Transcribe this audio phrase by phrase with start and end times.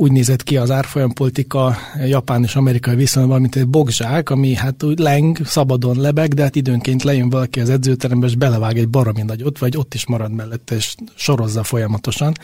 [0.00, 1.76] úgy nézett ki az árfolyampolitika
[2.06, 6.56] japán és amerikai viszonyban, mint egy bogzsák, ami hát úgy leng, szabadon lebeg, de hát
[6.56, 10.74] időnként lejön valaki az edzőterembe, és belevág egy baromi nagyot, vagy ott is marad mellette,
[10.74, 12.34] és sorozza folyamatosan.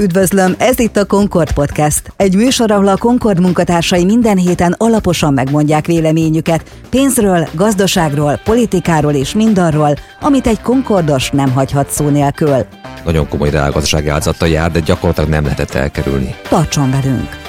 [0.00, 2.12] Üdvözlöm, ez itt a Concord Podcast.
[2.16, 9.34] Egy műsor, ahol a Concord munkatársai minden héten alaposan megmondják véleményüket pénzről, gazdaságról, politikáról és
[9.34, 12.66] mindarról, amit egy Concordos nem hagyhat szó nélkül.
[13.04, 16.34] Nagyon komoly reálgazdasági áldozattal jár, de gyakorlatilag nem lehetett elkerülni.
[16.48, 17.45] Tartson velünk!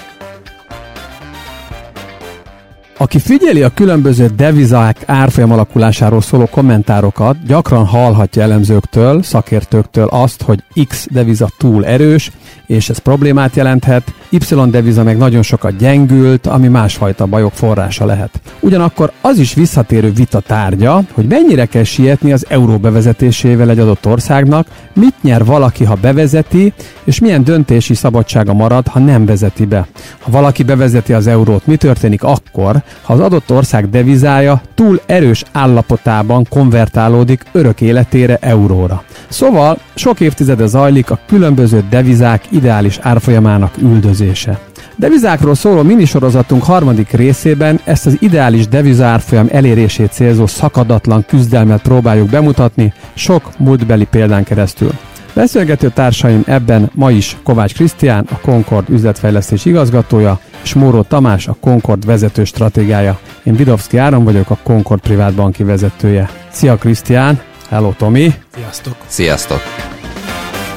[3.00, 10.64] Aki figyeli a különböző devizák árfolyam alakulásáról szóló kommentárokat, gyakran hallhatja elemzőktől, szakértőktől azt, hogy
[10.88, 12.32] X deviza túl erős,
[12.66, 14.38] és ez problémát jelenthet, Y
[14.70, 18.42] deviza meg nagyon sokat gyengült, ami másfajta bajok forrása lehet.
[18.60, 24.06] Ugyanakkor az is visszatérő vita tárgya, hogy mennyire kell sietni az euró bevezetésével egy adott
[24.06, 26.74] országnak, mit nyer valaki, ha bevezeti,
[27.08, 29.88] és milyen döntési szabadsága marad, ha nem vezeti be.
[30.20, 35.44] Ha valaki bevezeti az eurót, mi történik akkor, ha az adott ország devizája túl erős
[35.52, 39.04] állapotában konvertálódik örök életére euróra.
[39.28, 44.60] Szóval sok évtizede zajlik a különböző devizák ideális árfolyamának üldözése.
[44.96, 52.94] Devizákról szóló minisorozatunk harmadik részében ezt az ideális devizárfolyam elérését célzó szakadatlan küzdelmet próbáljuk bemutatni
[53.14, 54.92] sok múltbeli példán keresztül.
[55.38, 61.56] Beszélgető társaim ebben ma is Kovács Krisztián, a Concord üzletfejlesztés igazgatója, és Móró Tamás, a
[61.60, 63.20] Concord vezető stratégiája.
[63.44, 66.30] Én Vidovszki Áron vagyok, a Concord privát banki vezetője.
[66.52, 67.42] Szia Krisztián!
[67.70, 68.34] Hello Tomi!
[68.56, 68.96] Sziasztok!
[69.08, 69.60] Sziasztok!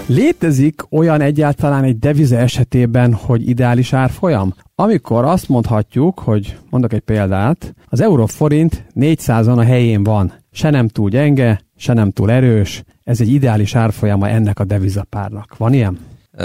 [0.07, 4.55] Létezik olyan egyáltalán egy devize esetében, hogy ideális árfolyam?
[4.75, 10.89] Amikor azt mondhatjuk, hogy mondok egy példát, az euró-forint 400-on a helyén van, se nem
[10.89, 15.57] túl gyenge, se nem túl erős, ez egy ideális árfolyama ennek a devizapárnak.
[15.57, 15.99] Van ilyen?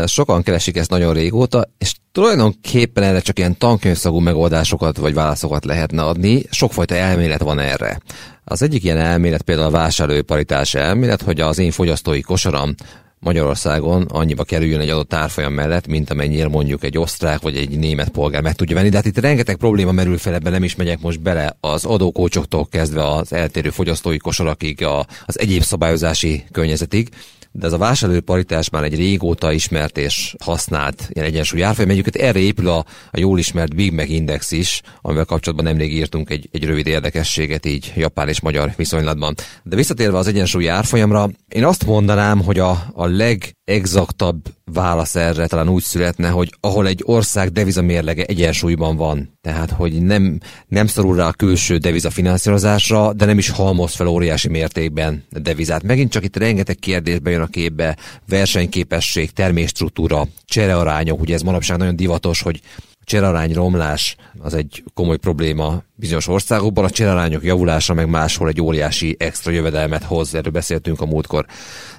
[0.05, 6.01] Sokan keresik ezt nagyon régóta, és tulajdonképpen erre csak ilyen tankönyvszagú megoldásokat vagy válaszokat lehetne
[6.03, 6.41] adni.
[6.49, 7.99] Sokfajta elmélet van erre.
[8.43, 12.75] Az egyik ilyen elmélet például a vásárlóparitás elmélet, hogy az én fogyasztói kosaram
[13.25, 18.09] Magyarországon annyiba kerüljön egy adott árfolyam mellett, mint amennyire mondjuk egy osztrák vagy egy német
[18.09, 18.89] polgár meg tudja venni.
[18.89, 22.67] De hát itt rengeteg probléma merül fel, ebben nem is megyek most bele az adókócsoktól
[22.67, 27.09] kezdve az eltérő fogyasztói kosarakig, a, az egyéb szabályozási környezetig
[27.57, 31.89] de ez a vásárló paritás már egy régóta ismert és használt ilyen egyensúly árfolyam.
[31.89, 36.29] Egyébként erre épül a, a jól ismert Big Mac Index is, amivel kapcsolatban nemrég írtunk
[36.29, 39.35] egy, egy rövid érdekességet így japán és magyar viszonylatban.
[39.63, 44.41] De visszatérve az egyensúly árfolyamra, én azt mondanám, hogy a, a legexaktabb
[44.73, 50.39] válasz erre talán úgy születne, hogy ahol egy ország devizamérlege egyensúlyban van, tehát hogy nem,
[50.67, 55.83] nem szorul rá a külső devizafinanszírozásra, de nem is halmoz fel óriási mértékben devizát.
[55.83, 61.95] Megint csak itt rengeteg kérdésbe jön a képbe, versenyképesség, termésstruktúra, cserearányok, ugye ez manapság nagyon
[61.95, 62.61] divatos, hogy
[63.05, 69.15] cserarány romlás az egy komoly probléma bizonyos országokban, a cserarányok javulása meg máshol egy óriási
[69.19, 71.45] extra jövedelmet hoz, erről beszéltünk a múltkor.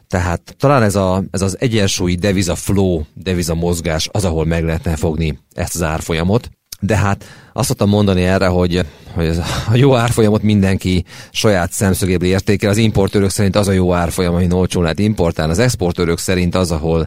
[0.09, 4.97] Tehát talán ez, a, ez az egyensúlyi deviza flow, deviza mozgás az, ahol meg lehetne
[4.97, 6.51] fogni ezt az árfolyamot.
[6.81, 12.29] De hát azt szoktam mondani erre, hogy, hogy ez a jó árfolyamot mindenki saját szemszögéből
[12.29, 12.71] értékel.
[12.71, 15.53] Az importőrök szerint az a jó árfolyam, ami olcsón lehet importálni.
[15.53, 17.07] Az exportőrök szerint az, ahol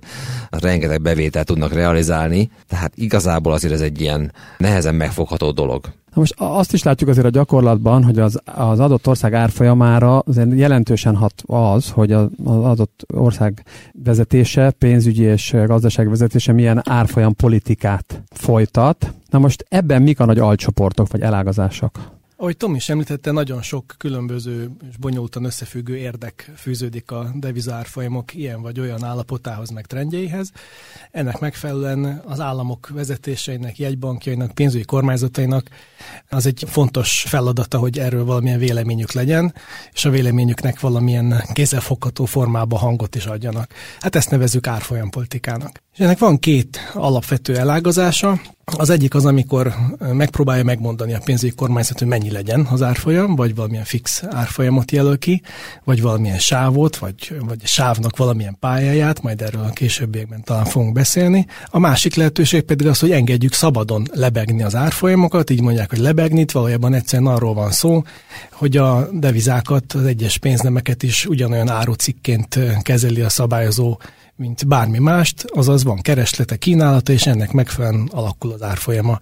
[0.50, 2.52] rengeteg bevételt tudnak realizálni.
[2.68, 5.86] Tehát igazából azért ez egy ilyen nehezen megfogható dolog.
[6.14, 10.54] Na most azt is látjuk azért a gyakorlatban, hogy az, az adott ország árfolyamára azért
[10.54, 18.24] jelentősen hat az, hogy az adott ország vezetése, pénzügyi és gazdaság vezetése milyen árfolyam politikát
[18.30, 19.14] folytat.
[19.30, 22.19] Na most ebben mik a nagy alcsoportok vagy elágazások?
[22.42, 28.62] Ahogy Tom is említette, nagyon sok különböző és bonyolultan összefüggő érdek fűződik a devizárfolyamok ilyen
[28.62, 30.52] vagy olyan állapotához, meg trendjeihez.
[31.12, 35.70] Ennek megfelelően az államok vezetéseinek, jegybankjainak, pénzügyi kormányzatainak
[36.30, 39.54] az egy fontos feladata, hogy erről valamilyen véleményük legyen,
[39.94, 43.74] és a véleményüknek valamilyen kézzelfogható formába hangot is adjanak.
[44.00, 45.82] Hát ezt nevezzük árfolyampolitikának.
[45.94, 48.42] És ennek van két alapvető elágazása.
[48.78, 49.74] Az egyik az, amikor
[50.12, 55.18] megpróbálja megmondani a pénzügyi kormányzat, hogy mennyi legyen az árfolyam, vagy valamilyen fix árfolyamot jelöl
[55.18, 55.42] ki,
[55.84, 61.46] vagy valamilyen sávot, vagy, vagy sávnak valamilyen pályáját, majd erről a későbbiekben talán fogunk beszélni.
[61.66, 66.40] A másik lehetőség pedig az, hogy engedjük szabadon lebegni az árfolyamokat, így mondják, hogy lebegni,
[66.40, 68.04] itt valójában egyszerűen arról van szó,
[68.52, 73.98] hogy a devizákat, az egyes pénznemeket is ugyanolyan árucikként kezeli a szabályozó
[74.40, 79.20] mint bármi mást, azaz van kereslete, kínálata, és ennek megfelelően alakul az árfolyama.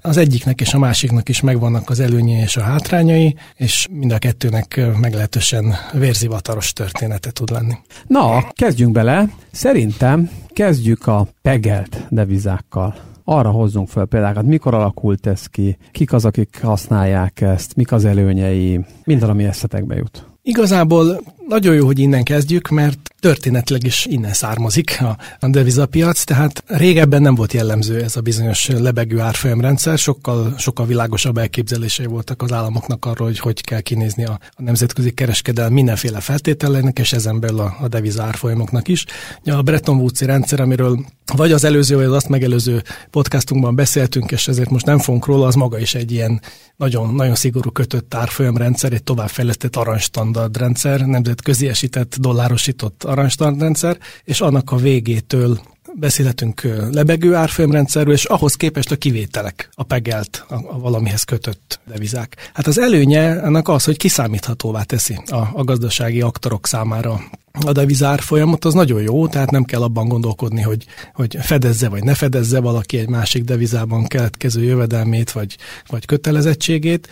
[0.00, 4.18] Az egyiknek és a másiknak is megvannak az előnyei és a hátrányai, és mind a
[4.18, 7.74] kettőnek meglehetősen vérzivataros története tud lenni.
[8.06, 9.28] Na, kezdjünk bele.
[9.50, 12.94] Szerintem kezdjük a pegelt devizákkal
[13.24, 18.04] arra hozzunk fel példákat, mikor alakult ez ki, kik az, akik használják ezt, mik az
[18.04, 20.26] előnyei, minden, ami eszetekbe jut.
[20.42, 26.64] Igazából nagyon jó, hogy innen kezdjük, mert történetileg is innen származik a, a devizapiac, tehát
[26.66, 32.52] régebben nem volt jellemző ez a bizonyos lebegő árfolyamrendszer, sokkal, sokkal világosabb elképzelései voltak az
[32.52, 37.60] államoknak arról, hogy hogy kell kinézni a, a nemzetközi kereskedelem mindenféle feltételeinek, és ezen belül
[37.60, 39.04] a, a deviza árfolyamoknak is.
[39.44, 41.04] A Bretton woods rendszer, amiről
[41.36, 45.46] vagy az előző, vagy az azt megelőző podcastunkban beszéltünk, és ezért most nem fogunk róla,
[45.46, 46.40] az maga is egy ilyen
[46.76, 54.70] nagyon, nagyon szigorú kötött árfolyamrendszer, egy továbbfejlesztett aranystandard rendszer, nemzetközi esített, dollárosított aranystandardrendszer, és annak
[54.70, 55.60] a végétől
[55.94, 62.50] beszélhetünk lebegő árfolyamrendszerről, és ahhoz képest a kivételek, a pegelt, a, a valamihez kötött devizák.
[62.54, 67.20] Hát az előnye ennek az, hogy kiszámíthatóvá teszi a, a gazdasági aktorok számára
[67.60, 72.04] a devizár folyamot, az nagyon jó, tehát nem kell abban gondolkodni, hogy, hogy fedezze vagy
[72.04, 75.56] ne fedezze valaki egy másik devizában keletkező jövedelmét vagy,
[75.86, 77.08] vagy kötelezettségét.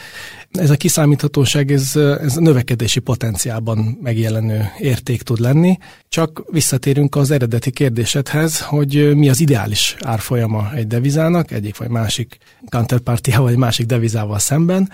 [0.50, 5.78] Ez a kiszámíthatóság, ez, ez növekedési potenciálban megjelenő érték tud lenni.
[6.08, 12.38] Csak visszatérünk az eredeti kérdésedhez, hogy mi az ideális árfolyama egy devizának, egyik vagy másik
[12.68, 14.90] counterpartiával vagy másik devizával szemben,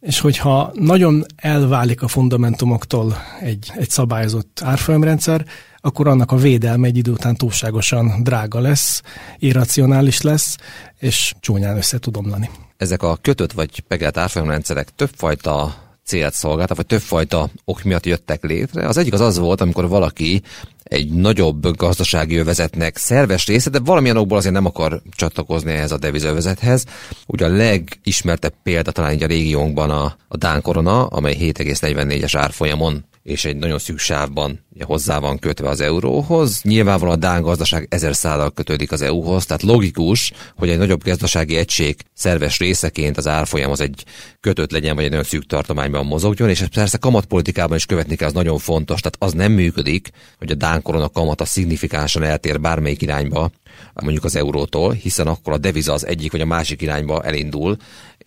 [0.00, 5.44] és hogyha nagyon elválik a fundamentumoktól egy, egy szabályozott árfolyamrendszer,
[5.80, 9.02] akkor annak a védelme egy idő után túlságosan drága lesz,
[9.38, 10.56] irracionális lesz,
[10.98, 12.50] és csúnyán össze tud omlani.
[12.76, 15.74] Ezek a kötött vagy pegelt árfolyamrendszerek többfajta
[16.04, 18.88] célt szolgáltak, vagy többfajta ok miatt jöttek létre.
[18.88, 20.42] Az egyik az az volt, amikor valaki
[20.90, 25.98] egy nagyobb gazdasági övezetnek szerves része, de valamilyen okból azért nem akar csatlakozni ehhez a
[25.98, 26.84] devizövezethez.
[27.26, 33.04] Ugye a legismertebb példa talán így a régiónkban a, a Dán korona, amely 7,44-es árfolyamon
[33.22, 36.60] és egy nagyon szűk sávban hozzá van kötve az euróhoz.
[36.62, 41.56] Nyilvánvalóan a Dán gazdaság ezer szállal kötődik az EU-hoz, tehát logikus, hogy egy nagyobb gazdasági
[41.56, 44.04] egység szerves részeként az árfolyam az egy
[44.40, 48.28] kötött legyen, vagy egy nagyon szűk tartományban mozogjon, és ezt persze kamatpolitikában is követni kell,
[48.28, 49.00] az nagyon fontos.
[49.00, 53.50] Tehát az nem működik, hogy a Dán korona kamata szignifikánsan eltér bármelyik irányba,
[53.94, 57.76] mondjuk az eurótól, hiszen akkor a deviza az egyik vagy a másik irányba elindul,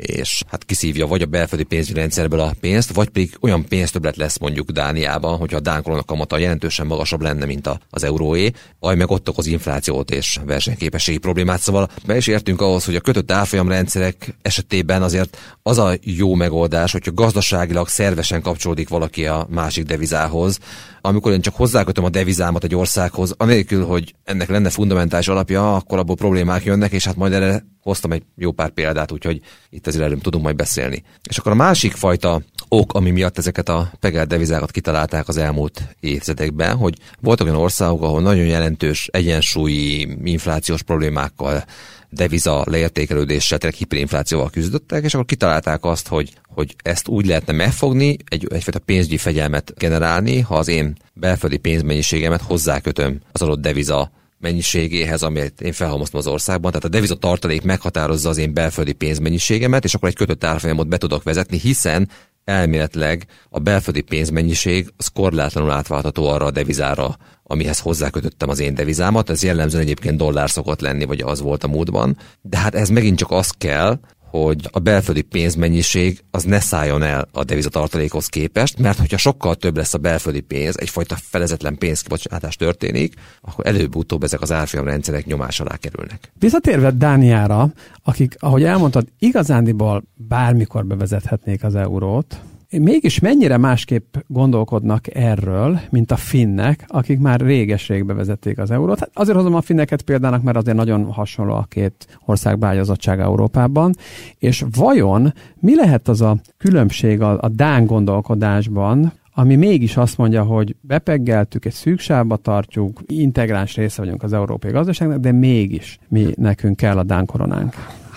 [0.03, 4.37] és hát kiszívja vagy a belföldi pénzügyi rendszerből a pénzt, vagy pedig olyan pénztöblet lesz
[4.37, 9.09] mondjuk Dániában, hogyha a Dán korona kamata jelentősen magasabb lenne, mint az euróé, vagy meg
[9.09, 11.59] ott okoz inflációt és versenyképességi problémát.
[11.59, 16.91] Szóval be is értünk ahhoz, hogy a kötött árfolyamrendszerek esetében azért az a jó megoldás,
[16.91, 20.59] hogyha gazdaságilag szervesen kapcsolódik valaki a másik devizához,
[21.05, 25.97] amikor én csak hozzákötöm a devizámat egy országhoz, anélkül, hogy ennek lenne fundamentális alapja, akkor
[25.97, 30.19] abból problémák jönnek, és hát majd erre hoztam egy jó pár példát, úgyhogy itt erről
[30.19, 31.03] tudunk majd beszélni.
[31.29, 35.81] És akkor a másik fajta ok, ami miatt ezeket a pegelt devizákat kitalálták az elmúlt
[35.99, 41.63] évtizedekben, hogy voltak olyan országok, ahol nagyon jelentős egyensúlyi inflációs problémákkal
[42.09, 48.17] deviza leértékelődéssel, tehát hiperinflációval küzdöttek, és akkor kitalálták azt, hogy, hogy ezt úgy lehetne megfogni,
[48.25, 54.11] egy, egyfajta pénzügyi fegyelmet generálni, ha az én belföldi pénzmennyiségemet hozzákötöm az adott deviza
[54.43, 56.71] mennyiségéhez, amit én felhalmoztam az országban.
[56.71, 60.97] Tehát a deviza tartalék meghatározza az én belföldi pénzmennyiségemet, és akkor egy kötött árfolyamot be
[60.97, 62.09] tudok vezetni, hiszen
[62.43, 69.29] elméletileg a belföldi pénzmennyiség az korlátlanul átváltható arra a devizára, amihez hozzákötöttem az én devizámat.
[69.29, 72.17] Ez jellemzően egyébként dollár szokott lenni, vagy az volt a múltban.
[72.41, 73.99] De hát ez megint csak az kell,
[74.39, 79.77] hogy a belföldi pénzmennyiség az ne szálljon el a devizatartalékhoz képest, mert hogyha sokkal több
[79.77, 85.75] lesz a belföldi pénz, egyfajta felezetlen pénzkibocsátás történik, akkor előbb-utóbb ezek az árfolyamrendszerek nyomás alá
[85.75, 86.31] kerülnek.
[86.39, 87.73] Visszatérve Dániára,
[88.03, 92.41] akik, ahogy elmondtad, igazándiból bármikor bevezethetnék az eurót,
[92.79, 98.99] mégis mennyire másképp gondolkodnak erről, mint a finnek, akik már réges-rég bevezették az eurót.
[98.99, 103.95] Hát azért hozom a finneket példának, mert azért nagyon hasonló a két ország bágyazottság Európában.
[104.37, 110.43] És vajon mi lehet az a különbség a, a Dán gondolkodásban, ami mégis azt mondja,
[110.43, 116.75] hogy bepeggeltük, egy szűksávba tartjuk, integráns része vagyunk az európai gazdaságnak, de mégis mi nekünk
[116.75, 117.73] kell a Dán koronánk.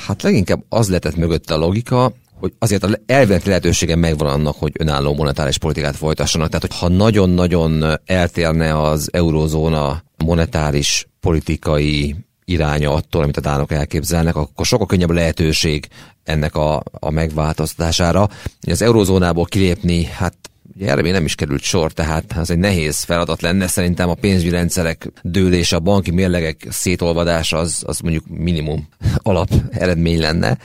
[0.07, 4.73] Hát leginkább az lehetett mögötte a logika, hogy azért a elvek lehetősége megvan annak, hogy
[4.79, 6.49] önálló monetáris politikát folytassanak.
[6.49, 14.67] Tehát, hogyha nagyon-nagyon eltérne az eurózóna monetáris politikai iránya attól, amit a dánok elképzelnek, akkor
[14.67, 15.89] sokkal könnyebb lehetőség
[16.25, 18.29] ennek a, a megváltoztatására.
[18.61, 20.37] Az eurozónából kilépni, hát
[20.75, 23.67] Ugye erre még nem is került sor, tehát ez egy nehéz feladat lenne.
[23.67, 28.89] Szerintem a pénzügyi rendszerek dőlése, a banki mérlegek szétolvadása az, az mondjuk minimum
[29.23, 30.59] alap eredmény lenne.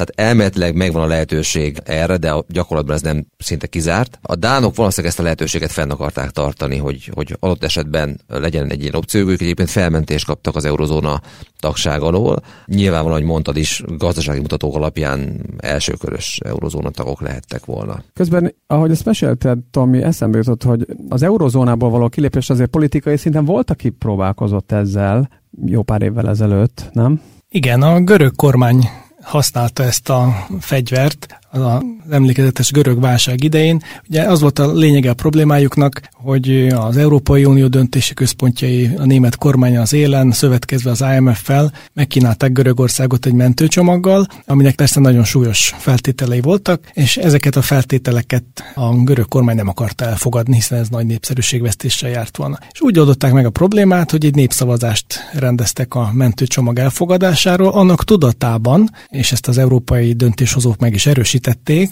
[0.00, 4.18] Tehát elméletileg megvan a lehetőség erre, de a gyakorlatban ez nem szinte kizárt.
[4.22, 8.80] A dánok valószínűleg ezt a lehetőséget fenn akarták tartani, hogy, hogy adott esetben legyen egy
[8.82, 11.20] ilyen opció, ők egyébként felmentést kaptak az eurozóna
[11.58, 12.42] tagság alól.
[12.66, 18.02] Nyilvánvalóan, hogy mondtad is, gazdasági mutatók alapján elsőkörös eurozóna tagok lehettek volna.
[18.12, 23.44] Közben, ahogy ezt mesélted, Tomi, eszembe jutott, hogy az eurozónából való kilépés azért politikai szinten
[23.44, 25.28] volt, aki próbálkozott ezzel
[25.66, 27.20] jó pár évvel ezelőtt, nem?
[27.48, 28.88] Igen, a görög kormány
[29.22, 33.82] használta ezt a fegyvert az emlékezetes görög válság idején.
[34.08, 39.36] Ugye az volt a lényege a problémájuknak, hogy az Európai Unió döntési központjai, a német
[39.36, 46.40] kormány az élen, szövetkezve az IMF-fel megkínálták Görögországot egy mentőcsomaggal, aminek persze nagyon súlyos feltételei
[46.40, 52.10] voltak, és ezeket a feltételeket a görög kormány nem akarta elfogadni, hiszen ez nagy népszerűségvesztéssel
[52.10, 52.58] járt volna.
[52.72, 58.90] És úgy oldották meg a problémát, hogy egy népszavazást rendeztek a mentőcsomag elfogadásáról, annak tudatában,
[59.08, 61.39] és ezt az európai döntéshozók meg is erősítették,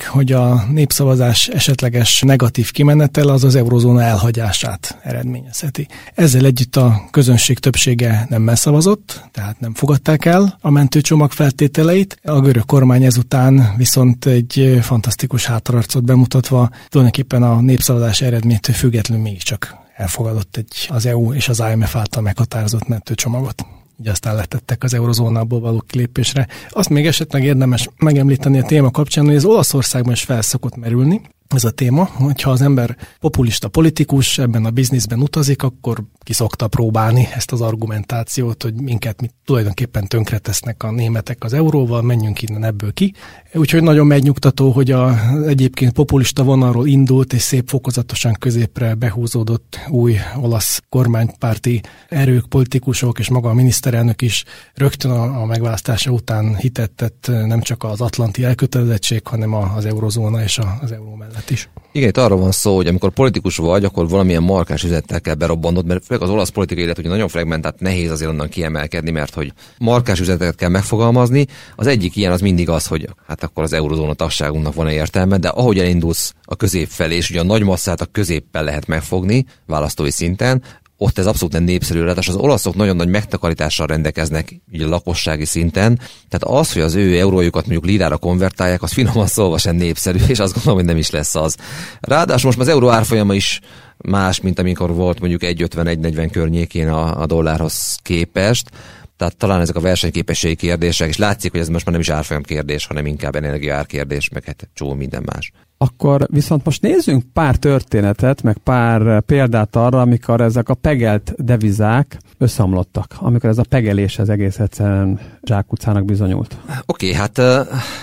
[0.05, 5.87] hogy a népszavazás esetleges negatív kimenetel az az eurozóna elhagyását eredményezheti.
[6.15, 12.19] Ezzel együtt a közönség többsége nem szavazott, tehát nem fogadták el a mentőcsomag feltételeit.
[12.23, 19.77] A görög kormány ezután viszont egy fantasztikus hátararcot bemutatva tulajdonképpen a népszavazás eredménytől függetlenül mégiscsak
[19.97, 25.61] elfogadott egy az EU és az IMF által meghatározott mentőcsomagot így aztán letettek az eurozónából
[25.61, 26.49] való kilépésre.
[26.69, 31.21] Azt még esetleg érdemes megemlíteni a téma kapcsán, hogy az Olaszországban is felszokott merülni,
[31.55, 36.69] ez a téma, hogyha az ember populista politikus ebben a bizniszben utazik, akkor ki szokta
[36.69, 42.65] próbálni ezt az argumentációt, hogy minket mit tulajdonképpen tönkretesznek a németek az euróval, menjünk innen
[42.65, 43.15] ebből ki.
[43.53, 50.17] Úgyhogy nagyon megnyugtató, hogy a egyébként populista vonalról indult és szép fokozatosan középre behúzódott új
[50.41, 57.31] olasz kormánypárti erők, politikusok és maga a miniszterelnök is rögtön a, a megválasztása után hitettet
[57.47, 61.69] nem csak az atlanti elkötelezettség, hanem az eurozóna és az euró mellett mellett is.
[61.93, 65.87] Igen, itt arról van szó, hogy amikor politikus vagy, akkor valamilyen markás üzenettel kell berobbannod,
[65.87, 69.53] mert főleg az olasz politikai élet ugye nagyon fragmentált, nehéz azért onnan kiemelkedni, mert hogy
[69.79, 71.47] markás üzeneteket kell megfogalmazni.
[71.77, 75.49] Az egyik ilyen az mindig az, hogy hát akkor az eurozóna tagságunknak van-e értelme, de
[75.49, 80.11] ahogy elindulsz a közép felé, és ugye a nagy masszát a középpel lehet megfogni választói
[80.11, 80.63] szinten,
[81.01, 86.01] ott ez abszolút nem népszerű, ráadásul az olaszok nagyon nagy megtakarítással rendelkeznek ugye lakossági szinten,
[86.29, 90.39] tehát az, hogy az ő eurójukat mondjuk lirára konvertálják, az finoman szólva sem népszerű, és
[90.39, 91.57] azt gondolom, hogy nem is lesz az.
[92.01, 93.61] Ráadásul most az euró árfolyama is
[93.97, 98.71] más, mint amikor volt mondjuk 1,50-1,40 környékén a, a dollárhoz képest,
[99.17, 102.43] tehát talán ezek a versenyképességi kérdések, és látszik, hogy ez most már nem is árfolyam
[102.43, 105.53] kérdés, hanem inkább energiaár kérdés, meg hát csó minden más.
[105.81, 112.19] Akkor viszont most nézzünk pár történetet, meg pár példát arra, amikor ezek a pegelt devizák
[112.39, 116.57] összeomlottak, amikor ez a pegelés az egész egyszerűen zsákutcának bizonyult.
[116.87, 117.39] Oké, okay, hát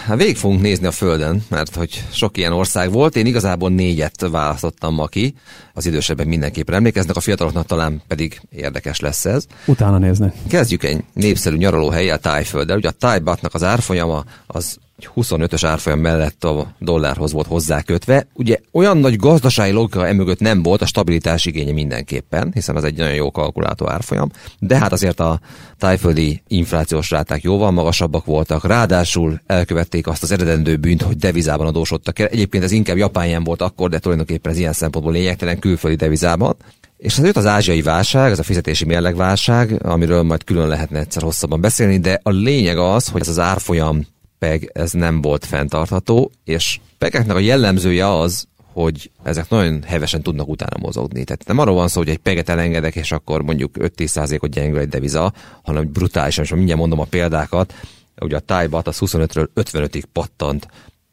[0.08, 3.15] uh, végig fogunk nézni a Földön, mert hogy sok ilyen ország volt.
[3.15, 5.36] Én igazából négyet választottam ma ki,
[5.74, 9.46] az idősebben mindenképpen emlékeznek, a fiataloknak talán pedig érdekes lesz ez.
[9.65, 10.32] Utána nézni.
[10.48, 12.77] Kezdjük egy népszerű nyaralóhelye, a Tájfölddel.
[12.77, 14.77] Ugye a Tájbatnak az árfolyama az
[15.15, 18.27] 25-ös árfolyam mellett a dollárhoz volt hozzákötve.
[18.33, 22.97] Ugye olyan nagy gazdasági logika emögött nem volt, a stabilitás igénye mindenképpen, hiszen az egy
[22.97, 25.39] nagyon jó kalkulátó árfolyam, de hát azért a
[25.77, 32.19] tájföldi inflációs ráták jóval magasabbak voltak, ráadásul elkövették azt az eredendő bűnt, hogy devizában adósodtak
[32.19, 32.27] el.
[32.27, 36.55] Egyébként ez inkább japán volt akkor, de tulajdonképpen ez ilyen szempontból lényegtelen külföldi devizában.
[36.97, 41.23] És az jött az ázsiai válság, ez a fizetési mérlegválság, amiről majd külön lehetne egyszer
[41.23, 44.05] hosszabban beszélni, de a lényeg az, hogy ez az árfolyam
[44.39, 50.47] PEG ez nem volt fenntartható, és pegeknek a jellemzője az, hogy ezek nagyon hevesen tudnak
[50.47, 51.23] utána mozogni.
[51.23, 54.89] Tehát nem arról van szó, hogy egy peget elengedek, és akkor mondjuk 5-10%-ot gyengül egy
[54.89, 57.73] deviza, hanem brutálisan, és mindjárt mondom a példákat,
[58.21, 60.67] ugye a tájbat az 25-ről 55-ig pattant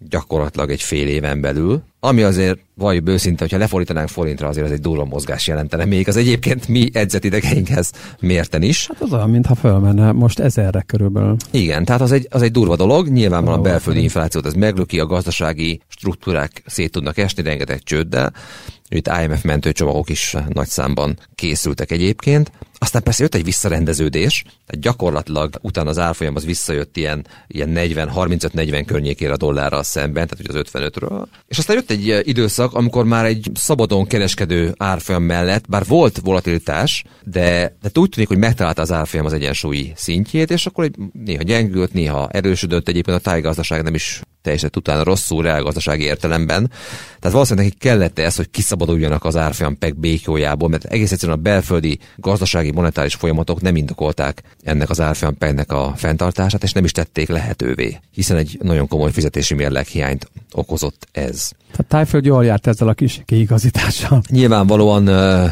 [0.08, 4.80] gyakorlatilag egy fél éven belül, ami azért vagy őszinte, hogyha lefordítanánk forintra, azért az egy
[4.80, 6.90] durva mozgás jelentene, még az egyébként mi
[7.20, 8.86] idegeinkhez mérten is.
[8.86, 11.36] Hát az olyan, mintha fölmenne most ezerre körülbelül.
[11.50, 15.06] Igen, tehát az egy, az egy durva dolog, nyilvánvalóan a belföldi inflációt ez meglöki, a
[15.06, 18.32] gazdasági struktúrák szét tudnak esni, rengeteg csőddel,
[18.96, 22.52] itt IMF mentőcsomagok is nagy számban készültek egyébként.
[22.82, 28.10] Aztán persze jött egy visszarendeződés, tehát gyakorlatilag utána az árfolyam az visszajött ilyen, ilyen 40,
[28.14, 31.26] 35-40 környékére a dollárral szemben, tehát ugye az 55-ről.
[31.48, 37.04] És aztán jött egy időszak, amikor már egy szabadon kereskedő árfolyam mellett, bár volt volatilitás,
[37.24, 41.42] de, de úgy tűnik, hogy megtalálta az árfolyam az egyensúlyi szintjét, és akkor egy, néha
[41.42, 46.70] gyengült, néha erősödött, egyébként a tájgazdaság nem is teljesített utána rosszul reálgazdasági értelemben.
[47.18, 51.42] Tehát valószínűleg nekik kellett ez, hogy kiszabaduljanak az árfolyam peg békjójából, mert egész egyszerűen a
[51.42, 56.92] belföldi gazdasági monetáris folyamatok nem indokolták ennek az árfolyam pegnek a fenntartását, és nem is
[56.92, 61.50] tették lehetővé, hiszen egy nagyon komoly fizetési mérleg hiányt okozott ez.
[61.70, 64.22] Tehát Tájföld jól járt ezzel a kis kiigazítással.
[64.30, 65.04] Nyilvánvalóan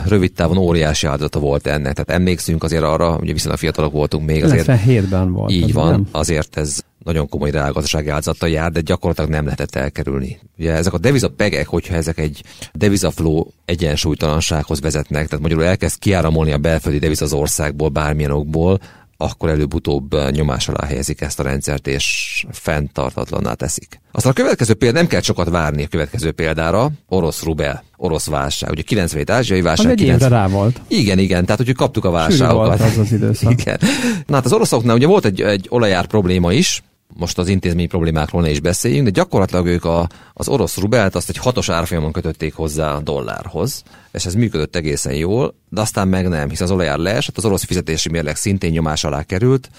[0.07, 1.93] rövid távon óriási áldozata volt ennek.
[1.93, 4.45] Tehát emlékszünk azért arra, ugye viszonylag fiatalok voltunk még.
[4.45, 5.51] Azért 97-ben volt.
[5.51, 6.07] Így van, nem?
[6.11, 10.39] azért ez nagyon komoly reálgazdasági áldozata jár, de gyakorlatilag nem lehetett elkerülni.
[10.59, 12.43] Ugye ezek a devizapegek, hogyha ezek egy
[12.73, 18.81] devizafló egyensúlytalansághoz vezetnek, tehát magyarul elkezd kiáramolni a belföldi deviz az országból, bármilyen okból,
[19.21, 24.01] akkor előbb-utóbb nyomás alá helyezik ezt a rendszert, és fenntartatlanná teszik.
[24.13, 28.71] Aztán a következő példa, nem kell sokat várni a következő példára, orosz rubel, orosz válság.
[28.71, 29.87] Ugye 97 ázsiai válság.
[29.87, 30.31] Az egy 90...
[30.31, 30.81] rá volt.
[30.89, 32.79] Igen, igen, tehát hogy kaptuk a válságokat.
[32.79, 33.53] Sűrű volt az az időszak.
[33.61, 33.79] Igen.
[34.27, 36.83] Na hát az oroszoknál ugye volt egy, egy olajár probléma is,
[37.15, 41.29] most az intézmény problémákról ne is beszéljünk, de gyakorlatilag ők a, az orosz rubelt azt
[41.29, 46.29] egy hatos árfolyamon kötötték hozzá a dollárhoz, és ez működött egészen jól, de aztán meg
[46.29, 49.71] nem, hiszen az olajár leesett, az orosz fizetési mérleg szintén nyomás alá került,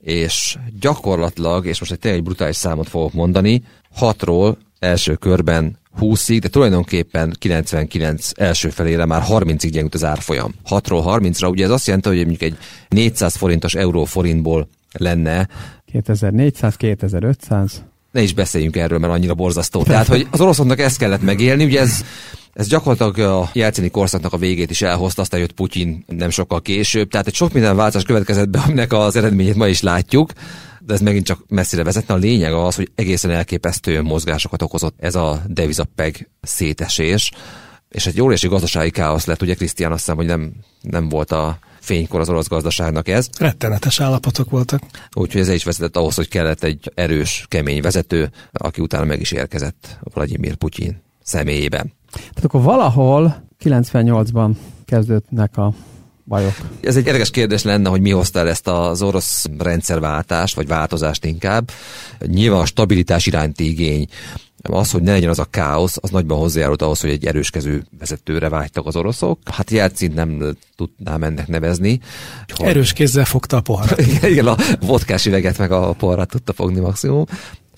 [0.00, 3.62] és gyakorlatilag, és most egy tényleg brutális számot fogok mondani,
[3.94, 10.54] hatról első körben 20-ig, de tulajdonképpen 99 első felére már 30-ig gyengült az árfolyam.
[10.70, 12.56] 6-ról 30-ra, ugye ez azt jelenti, hogy mondjuk egy
[12.88, 15.48] 400 forintos euró forintból lenne
[15.90, 17.82] 2400, 2500.
[18.12, 19.82] Ne is beszéljünk erről, mert annyira borzasztó.
[19.82, 22.04] Tehát, hogy az oroszoknak ezt kellett megélni, ugye ez,
[22.52, 27.10] ez gyakorlatilag a jelcini korszaknak a végét is elhozta, aztán jött Putyin nem sokkal később.
[27.10, 30.32] Tehát egy sok minden változás következett be, aminek az eredményét ma is látjuk
[30.90, 32.14] de ez megint csak messzire vezetne.
[32.14, 37.30] A lényeg az, hogy egészen elképesztő mozgásokat okozott ez a devizapeg szétesés,
[37.88, 41.58] és egy óriási gazdasági káosz lett, ugye Krisztián azt hiszem, hogy nem, nem volt a
[41.80, 43.28] fénykor az orosz gazdaságnak ez.
[43.38, 44.82] Rettenetes állapotok voltak.
[45.14, 49.32] Úgyhogy ez is vezetett ahhoz, hogy kellett egy erős, kemény vezető, aki utána meg is
[49.32, 51.92] érkezett Vladimir Putyin személyében.
[52.12, 54.50] Tehát akkor valahol 98-ban
[54.84, 55.72] kezdődnek a
[56.24, 56.54] bajok.
[56.80, 61.24] Ez egy érdekes kérdés lenne, hogy mi hozta el ezt az orosz rendszerváltást, vagy változást
[61.24, 61.70] inkább.
[62.26, 64.06] Nyilván a stabilitás iránti igény,
[64.62, 68.48] az, hogy ne legyen az a káosz, az nagyban hozzájárult ahhoz, hogy egy erőskező vezetőre
[68.48, 69.38] vágytak az oroszok.
[69.44, 72.00] Hát Jelcint nem tudnám ennek nevezni.
[72.54, 72.66] Hogy...
[72.66, 74.00] Erős kézzel fogta a poharat.
[74.22, 77.24] igen, a vodkás üveget meg a poharat tudta fogni maximum.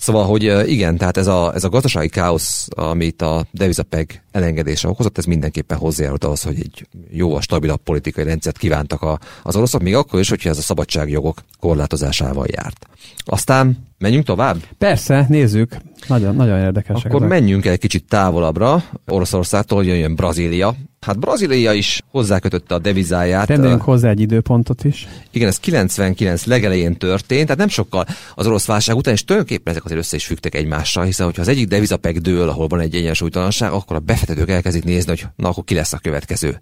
[0.03, 5.19] Szóval, hogy igen, tehát ez a, ez a gazdasági káosz, amit a devizapeg elengedése okozott,
[5.19, 9.83] ez mindenképpen hozzájárult ahhoz, hogy egy jó, a stabilabb politikai rendszert kívántak a, az oroszok,
[9.83, 12.87] még akkor is, hogyha ez a szabadságjogok korlátozásával járt.
[13.25, 14.57] Aztán menjünk tovább?
[14.79, 15.77] Persze, nézzük.
[16.07, 17.05] Nagyon, nagyon érdekes.
[17.05, 17.29] Akkor ezek.
[17.29, 20.75] menjünk egy kicsit távolabbra, Oroszországtól jön Brazília.
[21.07, 23.49] Hát Brazília is hozzákötötte a devizáját.
[23.49, 25.09] Rendeljünk hozzá egy időpontot is.
[25.31, 29.85] Igen, ez 99 legelején történt, tehát nem sokkal az orosz válság után, és tulajdonképpen ezek
[29.85, 33.73] azért össze is fügtek egymással, hiszen hogyha az egyik devizapeg dől, ahol van egy egyensúlytalanság,
[33.73, 36.59] akkor a befektetők elkezdik nézni, hogy na akkor ki lesz a következő.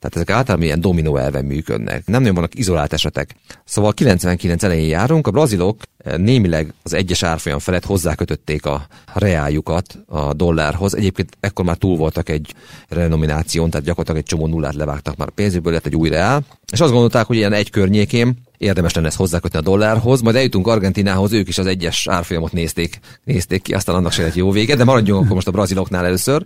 [0.00, 2.06] Tehát ezek általában ilyen dominó elven működnek.
[2.06, 3.34] Nem nagyon vannak izolált esetek.
[3.64, 9.98] Szóval 99 elején járunk, a brazilok eh, némileg az egyes árfolyam felett hozzákötötték a reáljukat
[10.06, 10.96] a dollárhoz.
[10.96, 12.54] Egyébként ekkor már túl voltak egy
[12.88, 16.42] renomináción, tehát gyakorlatilag egy csomó nullát levágtak már a pénzükből, lett egy új reál.
[16.72, 20.66] És azt gondolták, hogy ilyen egy környékén érdemes lenne ezt hozzákötni a dollárhoz, majd eljutunk
[20.66, 24.76] Argentinához, ők is az egyes árfolyamot nézték, nézték ki, aztán annak se lett jó vége,
[24.76, 26.44] de maradjunk akkor most a braziloknál először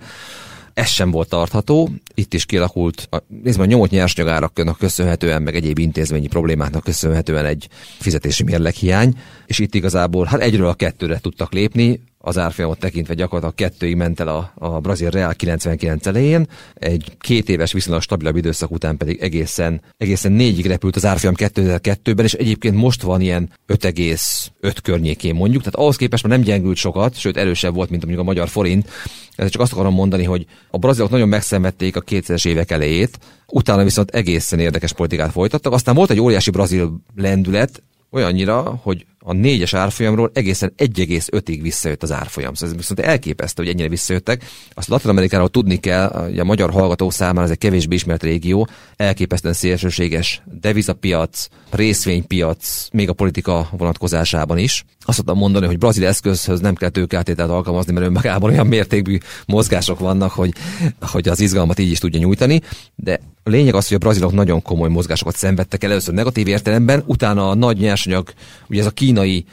[0.75, 1.91] ez sem volt tartható.
[2.15, 3.09] Itt is kialakult,
[3.43, 9.75] nézd a nyomott nyersanyagáraknak köszönhetően, meg egyéb intézményi problémáknak köszönhetően egy fizetési mérleghiány, és itt
[9.75, 14.53] igazából hát egyről a kettőre tudtak lépni, az árfolyamot tekintve gyakorlatilag kettőig ment el a,
[14.55, 20.33] a brazil reál 99 elején, egy két éves viszonylag stabilabb időszak után pedig egészen, egészen
[20.33, 25.97] négyig repült az árfolyam 2002-ben, és egyébként most van ilyen 5,5 környékén mondjuk, tehát ahhoz
[25.97, 28.91] képest már nem gyengült sokat, sőt erősebb volt, mint mondjuk a magyar forint.
[29.37, 33.85] Ez csak azt akarom mondani, hogy a brazilok nagyon megszenvedték a 2000-es évek elejét, utána
[33.85, 35.73] viszont egészen érdekes politikát folytattak.
[35.73, 42.13] Aztán volt egy óriási brazil lendület, olyannyira, hogy a négyes árfolyamról egészen 1,5-ig visszajött az
[42.13, 42.55] árfolyam.
[42.55, 44.45] Szóval ez viszont elképesztő, hogy ennyire visszajöttek.
[44.75, 48.69] Azt Latin Amerikáról tudni kell, hogy a magyar hallgató számára ez egy kevésbé ismert régió,
[48.97, 54.85] elképesztően szélsőséges devizapiac, részvénypiac, még a politika vonatkozásában is.
[55.05, 59.99] Azt tudtam mondani, hogy brazil eszközhöz nem kell tőkeltételt alkalmazni, mert önmagában olyan mértékű mozgások
[59.99, 60.53] vannak, hogy,
[61.01, 62.61] hogy az izgalmat így is tudja nyújtani,
[62.95, 67.03] de a lényeg az, hogy a brazilok nagyon komoly mozgásokat szenvedtek el, először negatív értelemben,
[67.07, 68.33] utána a nagy nyersanyag,
[68.69, 69.45] ugye ez a kínai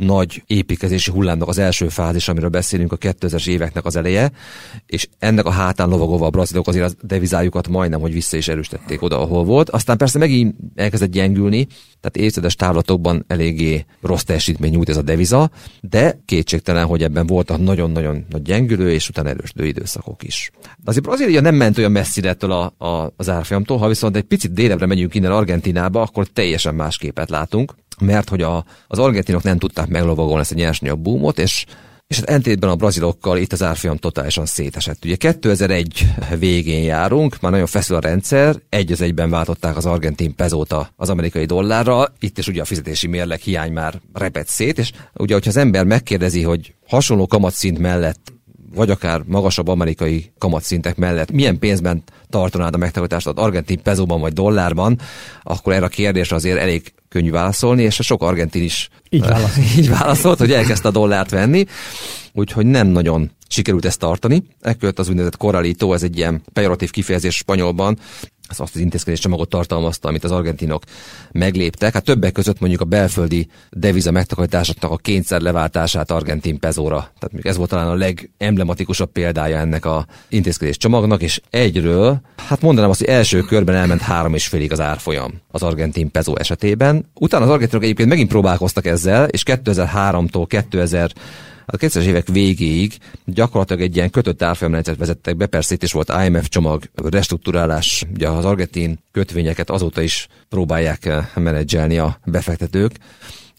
[0.00, 4.30] nagy építkezési hullámnak az első fázis, amiről beszélünk a 2000-es éveknek az eleje,
[4.86, 9.02] és ennek a hátán lovagolva a brazilok azért a devizájukat majdnem, hogy vissza is erősítették
[9.02, 9.70] oda, ahol volt.
[9.70, 11.66] Aztán persze megint elkezdett gyengülni,
[12.00, 17.58] tehát évtizedes távlatokban eléggé rossz teljesítmény nyújt ez a deviza, de kétségtelen, hogy ebben voltak
[17.58, 20.50] nagyon-nagyon nagy gyengülő és utána erősödő időszakok is.
[20.62, 24.22] De azért Brazília nem ment olyan messzire ettől a, a, az árfolyamtól, ha viszont egy
[24.22, 29.42] picit délebbre megyünk innen Argentinába, akkor teljesen más képet látunk mert hogy a, az argentinok
[29.42, 31.64] nem tudták meglovagolni ezt a nyersanyag boomot, és
[32.10, 35.04] és hát entétben a brazilokkal itt az árfolyam totálisan szétesett.
[35.04, 36.06] Ugye 2001
[36.38, 41.10] végén járunk, már nagyon feszül a rendszer, egy az egyben váltották az argentin pezóta az
[41.10, 45.50] amerikai dollárra, itt is ugye a fizetési mérleg hiány már repet szét, és ugye, hogyha
[45.50, 48.32] az ember megkérdezi, hogy hasonló kamatszint mellett
[48.74, 54.32] vagy akár magasabb amerikai kamatszintek mellett milyen pénzben tartanád a megtakarítást az argentin pezóban vagy
[54.32, 54.98] dollárban,
[55.42, 59.76] akkor erre a kérdésre azért elég könnyű válaszolni, és a sok argentin is így, válaszolt.
[59.76, 61.66] így válaszolt, hogy elkezdte a dollárt venni,
[62.32, 64.42] úgyhogy nem nagyon sikerült ezt tartani.
[64.60, 67.98] Ekkor az úgynevezett korralító, ez egy ilyen pejoratív kifejezés spanyolban,
[68.50, 70.82] az azt az intézkedés csomagot tartalmazta, amit az argentinok
[71.32, 71.92] megléptek.
[71.92, 77.10] Hát többek között mondjuk a belföldi deviza megtakarításoknak a kényszer leváltását argentin pezóra.
[77.18, 82.90] Tehát ez volt talán a legemblematikusabb példája ennek a intézkedés csomagnak, és egyről, hát mondanám
[82.90, 87.10] azt, hogy első körben elment három és félig az árfolyam az argentin pezó esetében.
[87.14, 91.12] Utána az argentinok egyébként megint próbálkoztak ezzel, és 2003-tól 2000
[91.72, 96.12] a 2000-es évek végéig gyakorlatilag egy ilyen kötött árfolyamrendszert vezettek be, persze itt is volt
[96.26, 102.92] IMF csomag, restruktúrálás, ugye az argentin kötvényeket azóta is próbálják eh, menedzselni a befektetők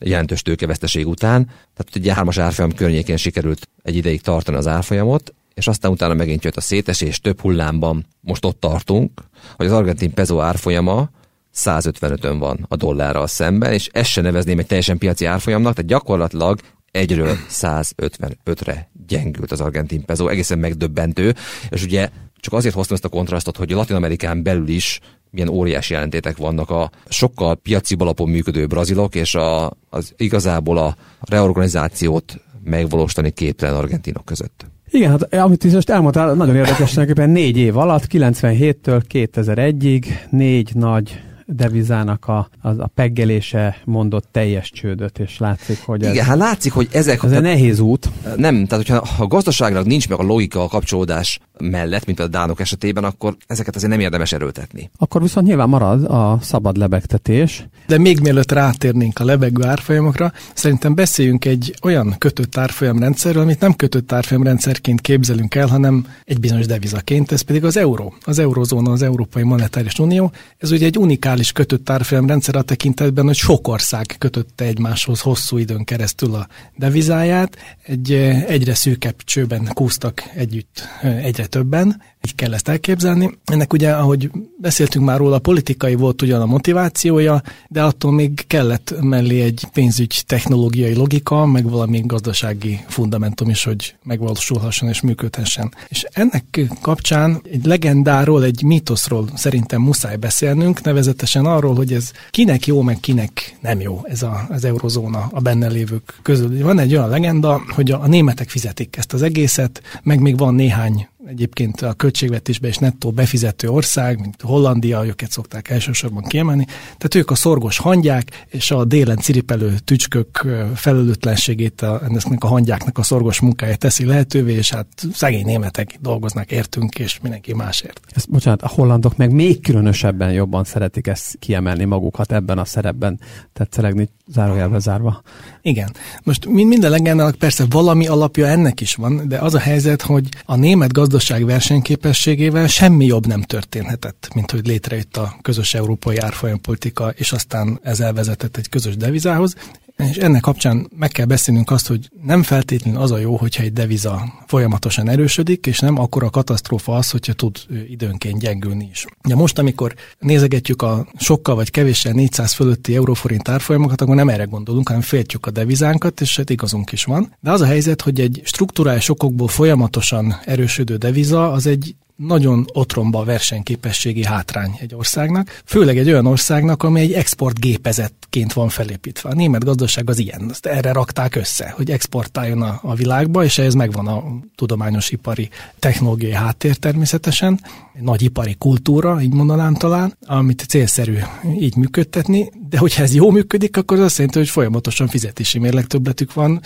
[0.06, 1.45] jelentős tőkeveszteség után.
[1.45, 6.43] Tehát ugye hármas árfolyam környékén sikerült egy ideig tartani az árfolyamot, és aztán utána megint
[6.43, 9.12] jött a szétesés, több hullámban most ott tartunk,
[9.56, 11.10] hogy az argentin peso árfolyama
[11.56, 16.60] 155-ön van a dollárral szemben, és ezt se nevezném egy teljesen piaci árfolyamnak, tehát gyakorlatilag
[16.91, 21.36] egyről 155-re gyengült az argentin peso, egészen megdöbbentő,
[21.69, 24.99] és ugye csak azért hoztam ezt a kontrasztot, hogy Latin Amerikán belül is
[25.30, 30.95] milyen óriási jelentétek vannak a sokkal piaci alapon működő brazilok, és a, az igazából a
[31.19, 34.65] reorganizációt megvalósítani képtelen argentinok között.
[34.89, 41.19] Igen, hát amit is most elmondtál, nagyon érdekes, négy év alatt, 97-től 2001-ig négy nagy
[41.55, 46.13] devizának a, az a peggelése mondott teljes csődöt, és látszik, hogy ez...
[46.13, 47.23] Igen, hát látszik, hogy ezek...
[47.23, 48.09] Ez egy nehéz út.
[48.35, 52.59] Nem, tehát hogyha a gazdaságnak nincs meg a logika a kapcsolódás mellett, mint a dánok
[52.59, 54.89] esetében, akkor ezeket azért nem érdemes erőltetni.
[54.97, 57.65] Akkor viszont nyilván marad a szabad lebegtetés.
[57.87, 63.73] De még mielőtt rátérnénk a lebegő árfolyamokra, szerintem beszéljünk egy olyan kötött árfolyamrendszerről, amit nem
[63.73, 68.13] kötött árfolyamrendszerként képzelünk el, hanem egy bizonyos devizaként, ez pedig az euró.
[68.25, 70.31] Az eurozóna, az Európai Monetáris Unió.
[70.57, 75.83] Ez ugye egy unikális kötött árfolyamrendszer a tekintetben, hogy sok ország kötötte egymáshoz hosszú időn
[75.83, 77.57] keresztül a devizáját.
[77.83, 78.11] Egy
[78.47, 83.37] egyre szűkebb csőben kúztak együtt egyre többen, így kell ezt elképzelni.
[83.45, 88.93] Ennek ugye, ahogy beszéltünk már róla, politikai volt ugyan a motivációja, de attól még kellett
[89.01, 95.73] mellé egy pénzügy technológiai logika, meg valami gazdasági fundamentum is, hogy megvalósulhasson és működhessen.
[95.87, 102.65] És ennek kapcsán egy legendáról, egy mítoszról szerintem muszáj beszélnünk, nevezetesen arról, hogy ez kinek
[102.65, 106.63] jó, meg kinek nem jó ez a, az eurozóna a benne lévők közül.
[106.63, 110.53] Van egy olyan legenda, hogy a, a németek fizetik ezt az egészet, meg még van
[110.53, 116.65] néhány egyébként a költségvetésbe és nettó befizető ország, mint Hollandia, őket szokták elsősorban kiemelni.
[116.65, 122.97] Tehát ők a szorgos hangyák és a délen ciripelő tücskök felelőtlenségét a, ennek a hangyáknak
[122.97, 127.99] a szorgos munkája teszi lehetővé, és hát szegény németek dolgoznak értünk, és mindenki másért.
[128.09, 133.19] Ezt, bocsánat, a hollandok meg még különösebben jobban szeretik ezt kiemelni magukat ebben a szerepben
[133.53, 135.21] tetszelegni, zárójelbe zárva.
[135.61, 135.95] Igen.
[136.23, 140.55] Most minden legendának persze valami alapja ennek is van, de az a helyzet, hogy a
[140.55, 147.31] német gazdaság versenyképességével semmi jobb nem történhetett, mint hogy létrejött a közös európai árfolyampolitika, és
[147.31, 149.55] aztán ez elvezetett egy közös devizához.
[149.97, 153.73] És ennek kapcsán meg kell beszélnünk azt, hogy nem feltétlenül az a jó, hogyha egy
[153.73, 157.58] deviza folyamatosan erősödik, és nem akkor a katasztrófa az, hogyha tud
[157.89, 159.06] időnként gyengülni is.
[159.27, 164.43] Ja most, amikor nézegetjük a sokkal vagy kevéssel 400 fölötti euróforint árfolyamokat, akkor nem erre
[164.43, 167.36] gondolunk, hanem féltjük a devizánkat, és hát igazunk is van.
[167.39, 171.95] De az a helyzet, hogy egy struktúrális okokból folyamatosan erősödő deviza az egy
[172.27, 179.29] nagyon otromba versenyképességi hátrány egy országnak, főleg egy olyan országnak, amely egy exportgépezetként van felépítve.
[179.29, 183.57] A német gazdaság az ilyen, azt erre rakták össze, hogy exportáljon a, a világba, és
[183.57, 184.23] ehhez megvan a
[184.55, 187.60] tudományos ipari technológiai háttér természetesen,
[187.93, 191.17] egy nagy ipari kultúra, így mondanám talán, amit célszerű
[191.60, 195.86] így működtetni, de hogyha ez jó működik, akkor az azt jelenti, hogy folyamatosan fizetési mérleg
[195.86, 196.62] többletük van,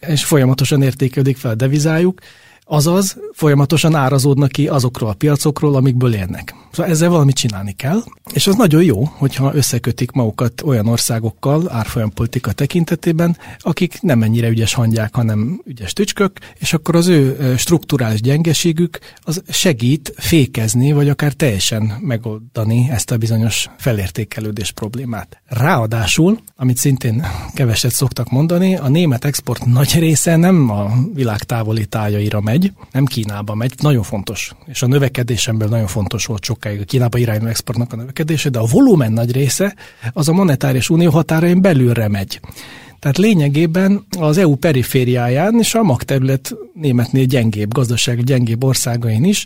[0.00, 2.20] és folyamatosan értékelődik fel a devizájuk,
[2.70, 6.54] Azaz folyamatosan árazódnak ki azokról a piacokról, amikből élnek.
[6.70, 8.02] Szóval ezzel valamit csinálni kell,
[8.32, 14.74] és az nagyon jó, hogyha összekötik magukat olyan országokkal árfolyampolitika tekintetében, akik nem ennyire ügyes
[14.74, 21.32] hangyák, hanem ügyes tücskök, és akkor az ő strukturális gyengeségük az segít fékezni, vagy akár
[21.32, 25.42] teljesen megoldani ezt a bizonyos felértékelődés problémát.
[25.46, 31.86] Ráadásul, amit szintén keveset szoktak mondani, a német export nagy része nem a világ távoli
[31.86, 32.57] tájaira megy,
[32.92, 37.48] nem Kínába megy, nagyon fontos, és a növekedésemből nagyon fontos volt sokáig a Kínába irányuló
[37.48, 39.74] exportnak a növekedése, de a volumen nagy része
[40.12, 42.40] az a monetáris unió határain belülre megy.
[42.98, 49.44] Tehát lényegében az EU perifériáján és a magterület németnél gyengébb, gazdaság gyengébb országain is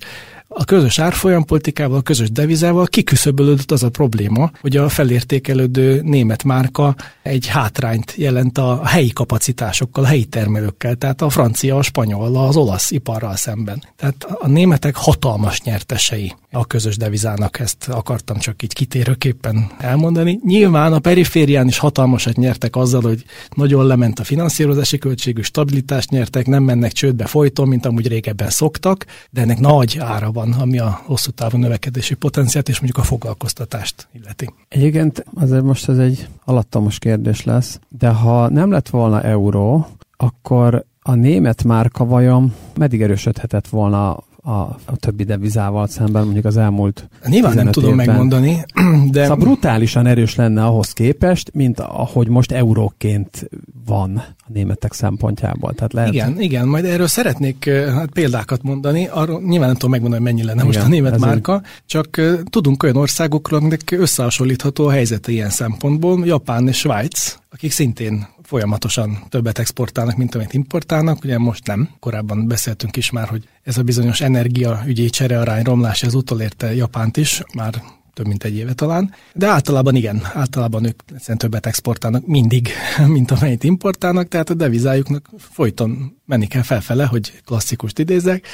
[0.55, 6.95] a közös árfolyampolitikával, a közös devizával kiküszöbölődött az a probléma, hogy a felértékelődő német márka
[7.23, 12.57] egy hátrányt jelent a helyi kapacitásokkal, a helyi termelőkkel, tehát a francia, a spanyol, az
[12.57, 13.83] olasz iparral szemben.
[13.97, 20.41] Tehát a németek hatalmas nyertesei a közös devizának, ezt akartam csak így kitérőképpen elmondani.
[20.45, 23.25] Nyilván a periférián is hatalmasat nyertek azzal, hogy
[23.57, 29.07] nagyon lement a finanszírozási költségű stabilitást nyertek, nem mennek csődbe folyton, mint amúgy régebben szoktak,
[29.31, 33.07] de ennek nagy ára van van, ami a hosszú távú növekedési potenciált és mondjuk a
[33.07, 34.55] foglalkoztatást illeti.
[34.68, 40.85] Egyébként azért most ez egy alattomos kérdés lesz, de ha nem lett volna euró, akkor
[41.02, 44.50] a német márka vajon meddig erősödhetett volna a,
[44.85, 48.07] a többi devizával szemben, mondjuk az elmúlt Nyilván nem tudom évben.
[48.07, 48.64] megmondani,
[49.11, 49.22] de...
[49.22, 53.48] Szóval brutálisan erős lenne ahhoz képest, mint ahogy most euróként
[53.87, 55.72] van a németek szempontjából.
[55.72, 56.12] Tehát lehet...
[56.12, 60.46] Igen, igen, majd erről szeretnék hát, példákat mondani, arról nyilván nem tudom megmondani, hogy mennyi
[60.46, 61.70] lenne igen, most a német márka, egy...
[61.87, 68.26] csak tudunk olyan országokról, aminek összehasonlítható a helyzete ilyen szempontból, Japán és Svájc, akik szintén
[68.53, 71.25] folyamatosan többet exportálnak, mint amit importálnak.
[71.25, 71.88] Ugye most nem.
[72.01, 77.43] Korábban beszéltünk is már, hogy ez a bizonyos energiaügyi cserearány romlás, ez utolérte Japánt is,
[77.55, 77.83] már
[78.15, 79.15] több mint egy éve talán.
[79.35, 82.69] De általában igen, általában ők egyszerűen többet exportálnak mindig,
[83.17, 88.47] mint amennyit importálnak, tehát a devizájuknak folyton menni kell felfele, hogy klasszikust idézek.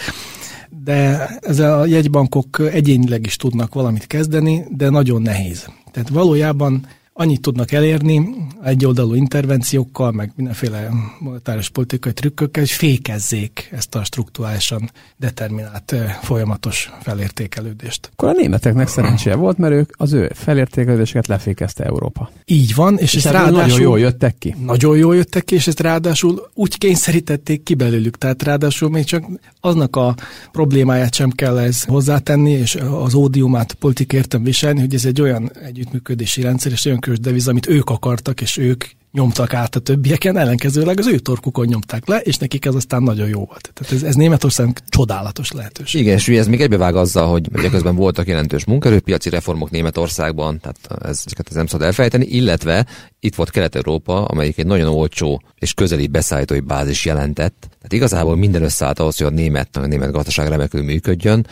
[0.84, 5.66] De ezzel a jegybankok egyénileg is tudnak valamit kezdeni, de nagyon nehéz.
[5.90, 6.86] Tehát valójában
[7.20, 8.28] annyit tudnak elérni
[8.64, 18.10] egyoldalú intervenciókkal, meg mindenféle monetáris politikai trükkökkel, hogy fékezzék ezt a struktúrálisan determinált folyamatos felértékelődést.
[18.12, 22.30] Akkor a németeknek szerencséje volt, mert ők az ő felértékelődéseket lefékezte Európa.
[22.44, 24.54] Így van, és, és ezt ráadásul nagyon jól jöttek ki.
[24.64, 29.24] Nagyon jól jöttek ki, és ezt ráadásul úgy kényszerítették ki belőlük, tehát ráadásul még csak
[29.60, 30.14] aznak a
[30.52, 36.40] problémáját sem kell ez hozzátenni, és az ódiumát politikértem viselni, hogy ez egy olyan együttműködési
[36.42, 40.98] rendszer, és olyan örökös deviz, amit ők akartak, és ők nyomtak át a többieken, ellenkezőleg
[40.98, 43.70] az ő torkukon nyomták le, és nekik ez aztán nagyon jó volt.
[43.74, 46.00] Tehát ez, ez Németország csodálatos lehetőség.
[46.00, 51.04] Igen, és ez még egybevág azzal, hogy ugye közben voltak jelentős munkerőpiaci reformok Németországban, tehát
[51.04, 52.86] ezeket nem szabad elfejteni, illetve
[53.20, 57.60] itt volt Kelet-Európa, amelyik egy nagyon olcsó és közeli beszállítói bázis jelentett.
[57.60, 61.46] Tehát igazából minden összeállt ahhoz, hogy a német, a német gazdaság remekül működjön,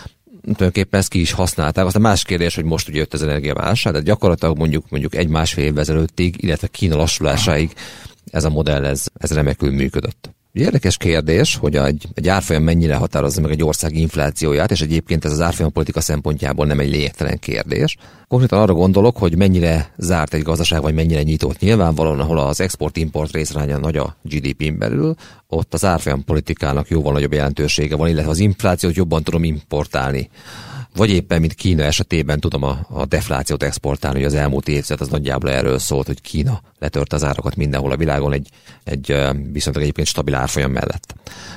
[0.54, 1.84] tulajdonképpen ezt ki is használták.
[1.84, 5.80] Aztán más kérdés, hogy most ugye jött az energiaválság, de gyakorlatilag mondjuk mondjuk egy-másfél évvel
[5.80, 7.72] ezelőttig, illetve Kína lassulásáig
[8.30, 10.35] ez a modell ez, ez remekül működött.
[10.56, 15.32] Érdekes kérdés, hogy egy, egy árfolyam mennyire határozza meg egy ország inflációját, és egyébként ez
[15.32, 17.96] az árfolyam politika szempontjából nem egy lényegtelen kérdés.
[18.28, 21.58] Konkrétan arra gondolok, hogy mennyire zárt egy gazdaság, vagy mennyire nyitott.
[21.58, 25.14] Nyilvánvalóan, ahol az export-import részránya nagy a GDP-n belül,
[25.46, 30.28] ott az árfolyam politikának jóval nagyobb jelentősége van, illetve az inflációt jobban tudom importálni
[30.96, 35.08] vagy éppen, mint Kína esetében tudom a, a deflációt exportálni, hogy az elmúlt évtized az
[35.08, 38.48] nagyjából erről szólt, hogy Kína letört az árakat mindenhol a világon egy,
[38.84, 39.16] egy
[39.52, 41.14] viszont egyébként stabil árfolyam mellett.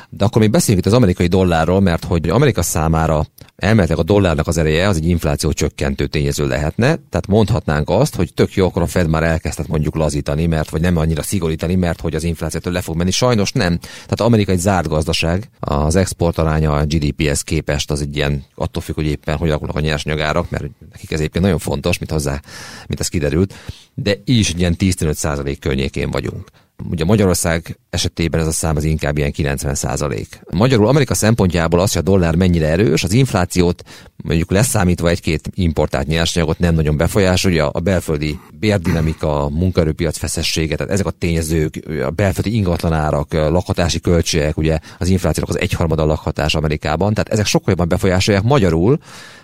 [0.09, 3.25] De akkor még beszéljünk itt az amerikai dollárról, mert hogy Amerika számára
[3.55, 8.33] elméletileg a dollárnak az ereje az egy infláció csökkentő tényező lehetne, tehát mondhatnánk azt, hogy
[8.33, 12.01] tök jó, akkor a Fed már elkezdett mondjuk lazítani, mert vagy nem annyira szigorítani, mert
[12.01, 13.11] hogy az inflációtól le fog menni.
[13.11, 13.77] Sajnos nem.
[13.77, 18.81] Tehát Amerika egy zárt gazdaság, az export aránya a GDP-hez képest az egy ilyen, attól
[18.81, 22.41] függ, hogy éppen hogy alakulnak a nyersanyagárak, mert nekik ez egyébként nagyon fontos, mint hozzá,
[22.87, 23.53] mint ez kiderült,
[23.93, 26.49] de így is egy ilyen 10-15 környékén vagyunk.
[26.89, 30.41] Ugye Magyarország esetében ez a szám az inkább ilyen 90 százalék.
[30.51, 33.83] Magyarul Amerika szempontjából az, hogy a dollár mennyire erős, az inflációt
[34.23, 40.93] mondjuk leszámítva egy-két importált nyersanyagot nem nagyon befolyásolja, a belföldi bérdinamika, a munkaerőpiac feszessége, tehát
[40.93, 47.13] ezek a tényezők, a belföldi ingatlanárak, lakhatási költségek, ugye az inflációnak az egyharmada lakhatás Amerikában,
[47.13, 48.99] tehát ezek sokkal jobban befolyásolják magyarul,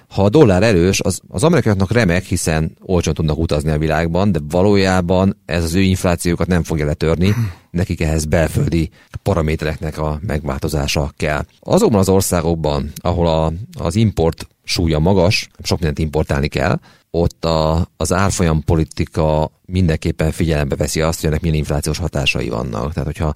[0.08, 4.39] ha a dollár erős, az, az amerikaiaknak remek, hiszen olcsón tudnak utazni a világban, de
[4.50, 7.34] valójában ez az ő inflációkat nem fogja letörni,
[7.72, 8.89] nekik ehhez belföldi
[9.24, 11.46] paramétereknek a megváltozása kell.
[11.60, 16.80] Azokban az országokban, ahol a, az import súlya magas, sok mindent importálni kell,
[17.12, 22.94] ott a, az árfolyam politika mindenképpen figyelembe veszi azt, hogy ennek milyen inflációs hatásai vannak.
[22.94, 23.34] Tehát, hogyha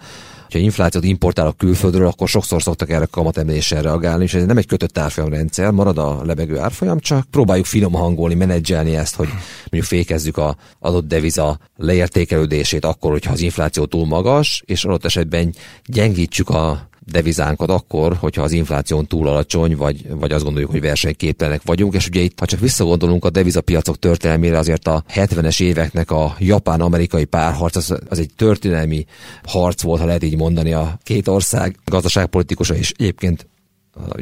[0.54, 4.98] ha inflációt importálok külföldről, akkor sokszor szoktak erre kamatemeléssel reagálni, és ez nem egy kötött
[4.98, 9.28] árfolyamrendszer, marad a lebegő árfolyam, csak próbáljuk finom hangolni, menedzselni ezt, hogy
[9.60, 15.56] mondjuk fékezzük a adott deviza leértékelődését akkor, hogyha az infláció túl magas, és adott esetben
[15.86, 21.62] gyengítsük a devizánkat akkor, hogyha az infláción túl alacsony, vagy, vagy azt gondoljuk, hogy versenyképtelenek
[21.64, 26.36] vagyunk, és ugye itt, ha csak visszagondolunk a devizapiacok történelmére, azért a 70-es éveknek a
[26.40, 29.06] japán-amerikai párharc az, az egy történelmi
[29.44, 33.48] harc volt, ha lehet így mondani, a két ország gazdaságpolitikusa, és egyébként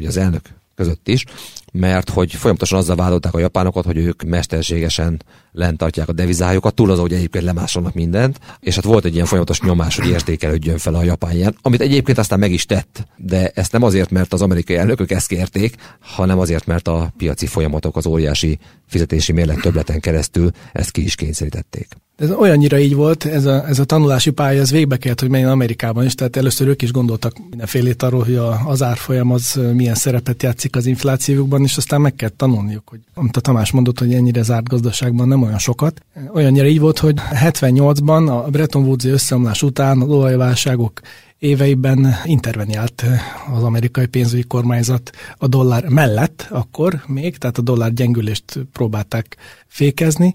[0.06, 0.42] az elnök
[0.78, 1.24] között is,
[1.72, 6.90] mert hogy folyamatosan azzal vádolták a japánokat, hogy ők mesterségesen lent tartják a devizájukat, túl
[6.90, 10.94] az, hogy egyébként lemásolnak mindent, és hát volt egy ilyen folyamatos nyomás, hogy értékelődjön fel
[10.94, 14.42] a japán ilyen, amit egyébként aztán meg is tett, de ezt nem azért, mert az
[14.42, 20.00] amerikai elnökök ezt kérték, hanem azért, mert a piaci folyamatok az óriási fizetési mérlet töbleten
[20.00, 21.88] keresztül ezt ki is kényszerítették.
[22.18, 25.50] Ez olyannyira így volt, ez a, ez a tanulási pálya, ez végbe kellett, hogy menjen
[25.50, 29.94] Amerikában is, tehát először ők is gondoltak mindenfélét arról, hogy a, az árfolyam az milyen
[29.94, 34.14] szerepet játszik az inflációkban, és aztán meg kell tanulniuk, hogy amit a Tamás mondott, hogy
[34.14, 36.00] ennyire zárt gazdaságban nem olyan sokat.
[36.34, 41.00] Olyannyira így volt, hogy 78-ban a Bretton Woods összeomlás után az olajválságok
[41.38, 43.04] éveiben interveniált
[43.52, 50.34] az amerikai pénzügyi kormányzat a dollár mellett akkor még, tehát a dollár gyengülést próbálták fékezni,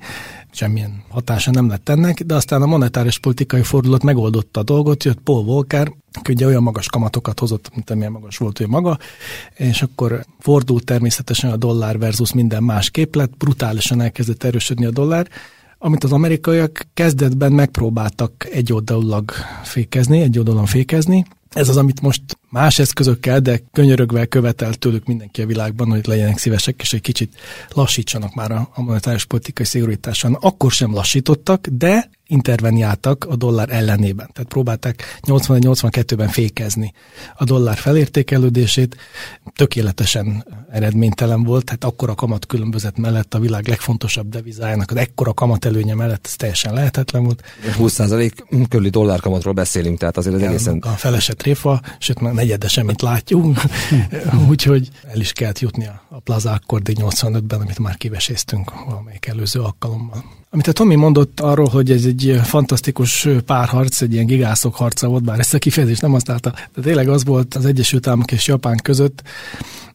[0.51, 5.19] semmilyen hatása nem lett ennek, de aztán a monetáris politikai fordulat megoldotta a dolgot, jött
[5.19, 8.97] Paul Volcker, aki ugye olyan magas kamatokat hozott, mint amilyen magas volt ő maga,
[9.53, 15.27] és akkor fordult természetesen a dollár versus minden más képlet, brutálisan elkezdett erősödni a dollár,
[15.85, 19.31] amit az amerikaiak kezdetben megpróbáltak egy oldalulag
[19.63, 21.25] fékezni, egy oldalon fékezni.
[21.49, 26.37] Ez az, amit most más eszközökkel, de könyörögve követel tőlük mindenki a világban, hogy legyenek
[26.37, 27.35] szívesek, és egy kicsit
[27.73, 30.33] lassítsanak már a monetáris politikai szigorításon.
[30.33, 34.29] Akkor sem lassítottak, de interveniáltak a dollár ellenében.
[34.33, 36.93] Tehát próbálták 81-82-ben fékezni
[37.35, 38.97] a dollár felértékelődését.
[39.55, 45.65] Tökéletesen eredménytelen volt, tehát akkora kamat különbözet mellett a világ legfontosabb devizájának az ekkora kamat
[45.65, 47.43] előnye mellett ez teljesen lehetetlen volt.
[47.77, 50.77] 20% körüli dollárkamatról beszélünk, tehát azért az egészen...
[50.77, 53.57] A felesett réfa, sőt már negyedesen, mint látjuk,
[54.49, 60.23] úgyhogy el is kellett jutni a, Plaza Accordi 85-ben, amit már kiveséztünk valamelyik előző alkalommal.
[60.53, 65.23] Amit a Tomi mondott arról, hogy ez egy fantasztikus párharc, egy ilyen gigászok harca volt,
[65.23, 68.77] bár ezt a kifejezést nem használta, de tényleg az volt az Egyesült Államok és Japán
[68.83, 69.23] között.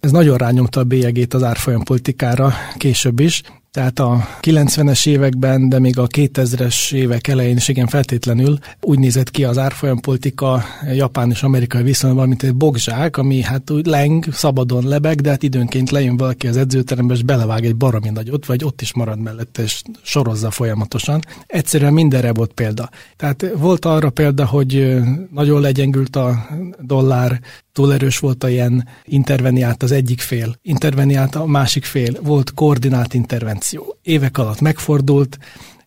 [0.01, 5.79] Ez nagyon rányomta a bélyegét az árfolyam politikára később is, tehát a 90-es években, de
[5.79, 11.43] még a 2000-es évek elején is igen feltétlenül úgy nézett ki az árfolyampolitika japán és
[11.43, 16.17] amerikai viszonyban, mint egy bogzsák, ami hát úgy leng, szabadon lebeg, de hát időnként lejön
[16.17, 20.51] valaki az edzőterembe, és belevág egy baromi nagyot, vagy ott is marad mellette, és sorozza
[20.51, 21.21] folyamatosan.
[21.47, 22.91] Egyszerűen mindenre volt példa.
[23.17, 24.99] Tehát volt arra példa, hogy
[25.33, 26.47] nagyon legyengült a
[26.81, 27.41] dollár,
[27.73, 33.15] túl erős volt a ilyen interveniált az egyik fél, interveniált a másik fél, volt koordinált
[33.59, 33.97] intervenció.
[34.03, 35.39] Évek alatt megfordult,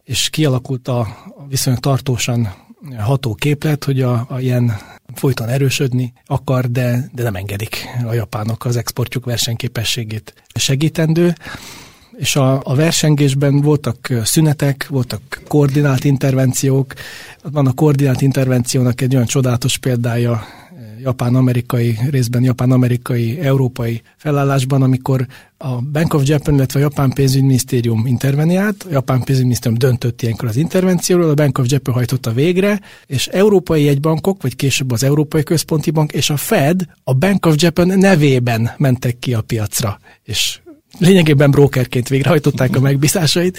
[0.03, 1.07] és kialakult a
[1.47, 2.53] viszonylag tartósan
[2.97, 4.77] ható képlet, hogy a, a ilyen
[5.13, 11.33] folyton erősödni akar, de, de nem engedik a japánok az exportjuk versenyképességét segítendő
[12.17, 16.93] és a, a versengésben voltak szünetek, voltak koordinált intervenciók.
[17.43, 20.43] Van a koordinált intervenciónak egy olyan csodálatos példája
[21.03, 28.83] japán-amerikai, részben japán-amerikai, európai felállásban, amikor a Bank of Japan, illetve a Japán pénzügyminisztérium interveniált,
[28.83, 33.87] a Japán pénzügyminisztérium döntött ilyenkor az intervencióról, a Bank of Japan hajtotta végre, és európai
[33.87, 38.71] egybankok, vagy később az Európai Központi Bank és a Fed a Bank of Japan nevében
[38.77, 40.59] mentek ki a piacra, és
[41.01, 43.57] lényegében brokerként végrehajtották a megbízásait.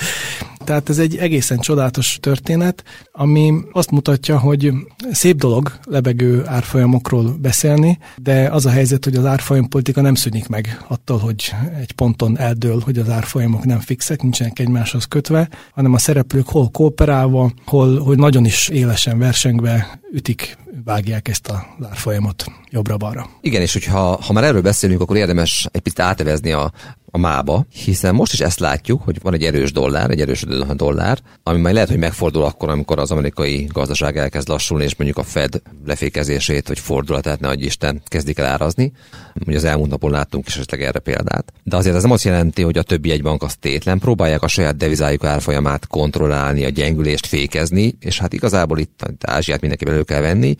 [0.64, 4.72] Tehát ez egy egészen csodálatos történet, ami azt mutatja, hogy
[5.11, 10.85] szép dolog lebegő árfolyamokról beszélni, de az a helyzet, hogy az árfolyampolitika nem szűnik meg
[10.88, 15.98] attól, hogy egy ponton eldől, hogy az árfolyamok nem fixek, nincsenek egymáshoz kötve, hanem a
[15.98, 23.28] szereplők hol kooperálva, hol hogy nagyon is élesen versengve ütik vágják ezt a árfolyamot jobbra-balra.
[23.40, 26.72] Igen, és hogyha ha már erről beszélünk, akkor érdemes egy picit átevezni a,
[27.14, 31.18] a mába, hiszen most is ezt látjuk, hogy van egy erős dollár, egy erősödő dollár,
[31.42, 35.22] ami majd lehet, hogy megfordul akkor, amikor az amerikai gazdaság elkezd lassulni, és mondjuk a
[35.22, 38.92] Fed lefékezését, vagy fordulatát, ne adj Isten, kezdik el árazni.
[39.46, 41.53] Ugye az elmúlt napon láttunk is esetleg erre példát.
[41.62, 44.48] De azért ez nem azt jelenti, hogy a többi egy bank az tétlen, próbálják a
[44.48, 50.21] saját devizájuk árfolyamát kontrollálni, a gyengülést fékezni, és hát igazából itt Ázsiát mindenképpen elő kell
[50.21, 50.56] venni,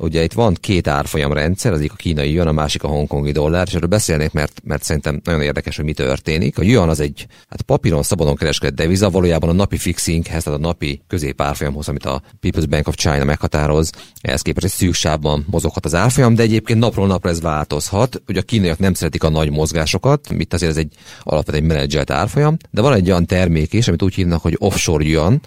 [0.00, 3.32] Ugye itt van két árfolyam rendszer, az egyik a kínai yuan, a másik a hongkongi
[3.32, 6.58] dollár, és erről beszélnék, mert, mert szerintem nagyon érdekes, hogy mi történik.
[6.58, 10.62] A yuan az egy hát papíron szabadon kereskedett deviza, valójában a napi fixinghez, tehát a
[10.62, 15.84] napi középárfolyamhoz, amit a People's Bank of China meghatároz, ehhez képest egy szűk sávban mozoghat
[15.84, 18.22] az árfolyam, de egyébként napról napra ez változhat.
[18.28, 20.92] Ugye a kínaiak nem szeretik a nagy mozgásokat, itt azért ez egy
[21.22, 25.04] alapvetően egy menedzselt árfolyam, de van egy olyan termék is, amit úgy hívnak, hogy offshore
[25.04, 25.40] yuan,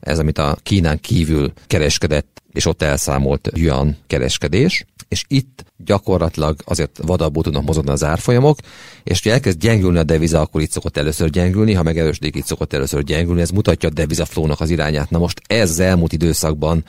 [0.00, 7.00] ez, amit a Kínán kívül kereskedett, és ott elszámolt yuan kereskedés, és itt gyakorlatilag azért
[7.02, 8.58] vadabbul tudnak mozogni az árfolyamok,
[9.04, 12.72] és ha elkezd gyengülni a deviza, akkor itt szokott először gyengülni, ha megerősödik, itt szokott
[12.72, 15.10] először gyengülni, ez mutatja a devizaflónak az irányát.
[15.10, 16.84] Na most ez az elmúlt időszakban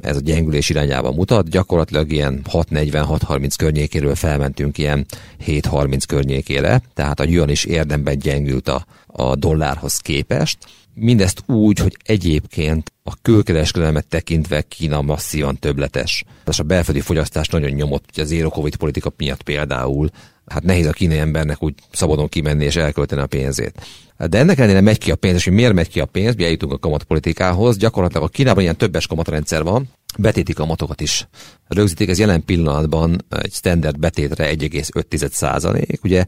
[0.00, 5.06] ez a gyengülés irányába mutat, gyakorlatilag ilyen 6.40-6.30 környékéről felmentünk ilyen
[5.46, 10.58] 7.30 környékére, tehát a yuan is érdemben gyengült a, a dollárhoz képest,
[10.94, 16.24] Mindezt úgy, hogy egyébként a külkereskedelmet tekintve Kína masszívan többletes.
[16.46, 20.10] És a belföldi fogyasztás nagyon nyomott, hogy az zero covid politika miatt például,
[20.46, 23.86] hát nehéz a kínai embernek úgy szabadon kimenni és elkölteni a pénzét.
[24.16, 26.44] De ennek ellenére megy ki a pénz, és hogy miért megy ki a pénz, mi
[26.44, 27.76] eljutunk a kamatpolitikához.
[27.76, 29.88] Gyakorlatilag a Kínában ilyen többes kamatrendszer van,
[30.18, 31.28] betéti kamatokat is
[31.68, 36.04] rögzítik, ez jelen pillanatban egy standard betétre 1,5 százalék.
[36.04, 36.24] Ugye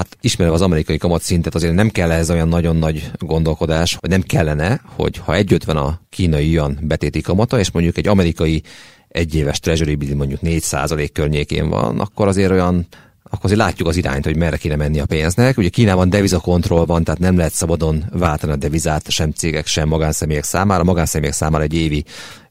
[0.00, 4.22] hát ismerve az amerikai kamatszintet, azért nem kell ez olyan nagyon nagy gondolkodás, hogy nem
[4.22, 8.62] kellene, hogy ha együtt a kínai yuan betéti kamata, és mondjuk egy amerikai
[9.08, 12.86] egyéves treasury bill mondjuk 4% környékén van, akkor azért olyan
[13.32, 15.58] akkor azért látjuk az irányt, hogy merre kéne menni a pénznek.
[15.58, 20.44] Ugye Kínában devizakontroll van, tehát nem lehet szabadon váltani a devizát sem cégek, sem magánszemélyek
[20.44, 20.80] számára.
[20.80, 22.04] A magánszemélyek számára egy évi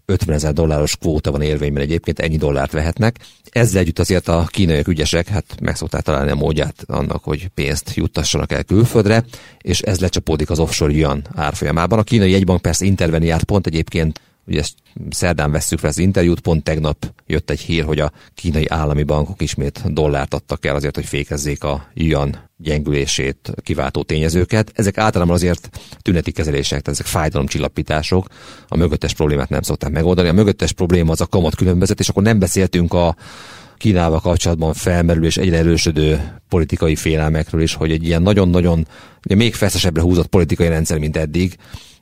[0.09, 3.19] 50 ezer dolláros kvóta van érvényben egyébként, ennyi dollárt vehetnek.
[3.49, 7.93] Ezzel együtt azért a kínaiak ügyesek, hát meg szokták találni a módját annak, hogy pénzt
[7.95, 9.23] juttassanak el külföldre,
[9.61, 11.99] és ez lecsapódik az offshore yuan árfolyamában.
[11.99, 14.73] A kínai jegybank persze interveniált pont egyébként ugye ezt
[15.09, 19.41] szerdán vesszük fel az interjút, pont tegnap jött egy hír, hogy a kínai állami bankok
[19.41, 24.71] ismét dollárt adtak el azért, hogy fékezzék a yuan gyengülését kiváltó tényezőket.
[24.75, 25.69] Ezek általában azért
[26.01, 28.27] tüneti kezelések, tehát ezek fájdalomcsillapítások,
[28.67, 30.27] a mögöttes problémát nem szokták megoldani.
[30.27, 33.15] A mögöttes probléma az a kamat különbözet, és akkor nem beszéltünk a
[33.77, 38.87] Kínával kapcsolatban felmerülő és egyre erősödő politikai félelmekről is, hogy egy ilyen nagyon-nagyon
[39.35, 41.57] még feszesebbre húzott politikai rendszer, mint eddig,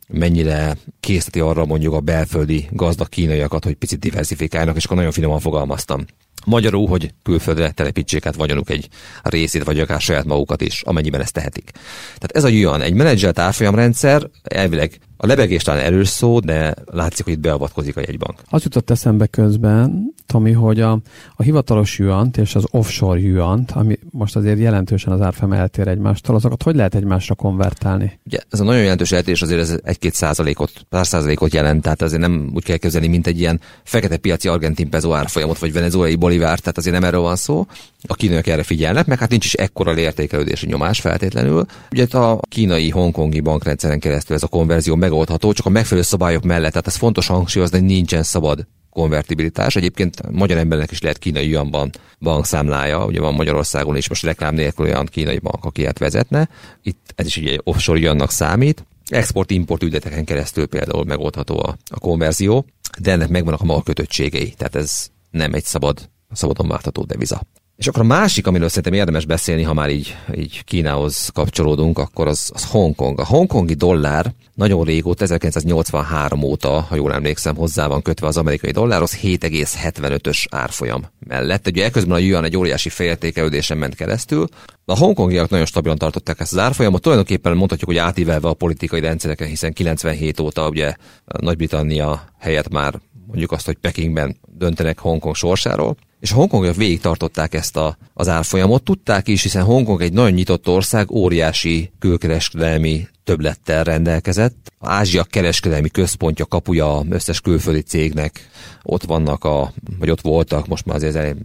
[0.08, 5.40] mennyire készíteti arra mondjuk a belföldi gazdag kínaiakat, hogy picit diversifikálnak, és akkor nagyon finoman
[5.40, 6.06] fogalmaztam.
[6.46, 8.88] Magyarul, hogy külföldre telepítsék át vagyonuk egy
[9.22, 11.72] részét, vagy akár saját magukat is, amennyiben ezt tehetik.
[12.04, 17.26] Tehát ez a yuan, egy menedzselt árfolyamrendszer, elvileg a lebegés talán erős szó, de látszik,
[17.26, 18.42] hogy itt beavatkozik a jegybank.
[18.50, 20.92] Az jutott eszembe közben, Tomi, hogy a,
[21.36, 26.36] a hivatalos yuant és az offshore yuant, ami most azért jelentősen az árfolyam eltér egymástól,
[26.36, 28.20] azokat hogy lehet egymásra konvertálni?
[28.26, 32.22] Ugye ez a nagyon jelentős eltérés azért ez egy-két százalékot, pár százalékot jelent, tehát azért
[32.22, 36.60] nem úgy kell kezdeni, mint egy ilyen fekete piaci argentin peso árfolyamot, vagy venezuelai bolivár,
[36.60, 37.66] tehát azért nem erről van szó.
[38.08, 41.66] A kínaiak erre figyelnek, meg hát nincs is ekkora értékelődési nyomás feltétlenül.
[41.92, 46.72] Ugye a kínai, hongkongi bankrendszeren keresztül ez a konverzió megoldható, csak a megfelelő szabályok mellett.
[46.72, 49.76] Tehát ez fontos hangsúlyozni, hogy nincsen szabad konvertibilitás.
[49.76, 54.86] Egyébként magyar embernek is lehet kínai yuanban bankszámlája, ugye van Magyarországon is most reklám nélkül
[54.86, 56.50] olyan kínai bank, aki ilyet vezetne.
[56.82, 58.86] Itt ez is egy offshore yuannak számít.
[59.08, 62.66] Export-import ügyleteken keresztül például megoldható a, a konverzió,
[63.00, 67.42] de ennek megvannak a maga kötöttségei, tehát ez nem egy szabad, szabadon váltható deviza.
[67.78, 72.28] És akkor a másik, amiről szerintem érdemes beszélni, ha már így, így Kínához kapcsolódunk, akkor
[72.28, 73.20] az, az Hongkong.
[73.20, 78.72] A hongkongi dollár nagyon régóta, 1983 óta, ha jól emlékszem, hozzá van kötve az amerikai
[78.72, 81.68] dollárhoz 7,75-ös árfolyam mellett.
[81.68, 84.48] Ugye ekközben a yuan egy óriási félértékelődésen ment keresztül.
[84.86, 89.48] A hongkongiak nagyon stabilan tartották ezt az árfolyamot, tulajdonképpen mondhatjuk, hogy átívelve a politikai rendszereken,
[89.48, 95.98] hiszen 97 óta ugye Nagy-Britannia helyett már mondjuk azt, hogy Pekingben döntenek Hongkong sorsáról.
[96.20, 100.32] És a hongkongiak végig tartották ezt a, az árfolyamot, tudták is, hiszen Hongkong egy nagyon
[100.32, 104.72] nyitott ország, óriási külkereskedelmi többlettel rendelkezett.
[104.78, 108.50] A Ázsia kereskedelmi központja, kapuja összes külföldi cégnek
[108.84, 111.36] ott vannak, a, vagy ott voltak, most már azért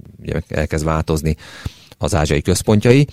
[0.48, 1.36] elkezd változni
[1.98, 3.06] az ázsiai központjai.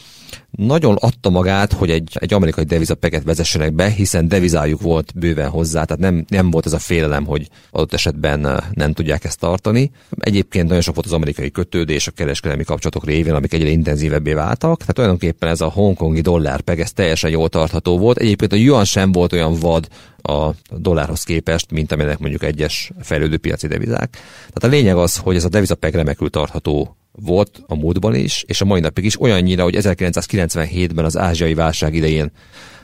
[0.52, 5.84] Nagyon adta magát, hogy egy, egy amerikai devizapeget vezessenek be, hiszen devizájuk volt bőven hozzá,
[5.84, 9.92] tehát nem, nem volt ez a félelem, hogy adott esetben nem tudják ezt tartani.
[10.20, 14.80] Egyébként nagyon sok volt az amerikai kötődés a kereskedelmi kapcsolatok révén, amik egyre intenzívebbé váltak,
[14.80, 18.18] tehát tulajdonképpen ez a hongkongi dollárpeg, ez teljesen jól tartható volt.
[18.18, 19.88] Egyébként a yuan sem volt olyan vad
[20.22, 24.10] a dollárhoz képest, mint amilyenek mondjuk egyes fejlődő piaci devizák.
[24.38, 28.62] Tehát a lényeg az, hogy ez a devizapeg remekül tartható volt a múltban is, és
[28.62, 32.32] a mai napig is olyannyira, hogy 1997-ben az ázsiai válság idején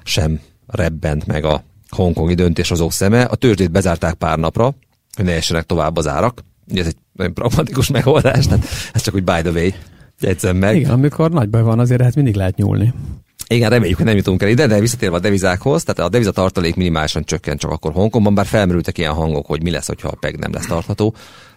[0.04, 3.22] sem rebbent meg a hongkongi döntéshozók szeme.
[3.22, 4.76] A tőzsdét bezárták pár napra,
[5.16, 6.44] hogy ne essenek tovább az árak.
[6.72, 9.70] Ugye ez egy nagyon pragmatikus megoldás, tehát ez csak úgy by the way.
[10.20, 10.76] Jegyzem meg.
[10.76, 12.94] Igen, amikor nagy baj van, azért hát mindig lehet nyúlni.
[13.48, 17.24] Igen, reméljük, hogy nem jutunk el ide, de visszatérve a devizákhoz, tehát a devizatartalék minimálisan
[17.24, 20.54] csökkent csak akkor Hongkongban, bár felmerültek ilyen hangok, hogy mi lesz, hogyha a PEG nem
[20.54, 21.16] lesz tartható,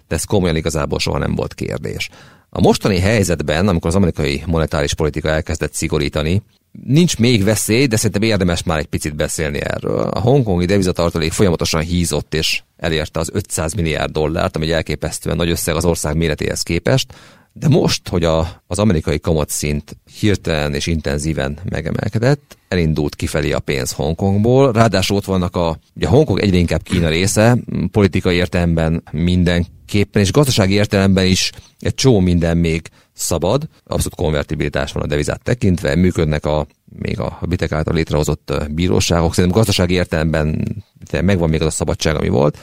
[0.09, 2.09] de ez komolyan igazából soha nem volt kérdés.
[2.51, 6.43] A mostani helyzetben, amikor az amerikai monetáris politika elkezdett szigorítani,
[6.85, 10.01] nincs még veszély, de szerintem érdemes már egy picit beszélni erről.
[10.01, 15.51] A hongkongi devizatartalék folyamatosan hízott és elérte az 500 milliárd dollárt, ami egy elképesztően nagy
[15.51, 17.15] összeg az ország méretéhez képest.
[17.53, 23.93] De most, hogy a, az amerikai kamatszint hirtelen és intenzíven megemelkedett, elindult kifelé a pénz
[23.93, 27.59] Hongkongból, ráadásul ott vannak a, ugye Hongkong egyre inkább Kína része,
[27.93, 35.03] politikai értelemben mindenképpen, és gazdasági értelemben is egy csó minden még szabad, abszolút konvertibilitás van
[35.03, 36.67] a devizát tekintve, működnek a
[36.99, 40.77] még a bitek által létrehozott bíróságok, szerintem gazdasági értelemben
[41.23, 42.59] megvan még az a szabadság, ami volt,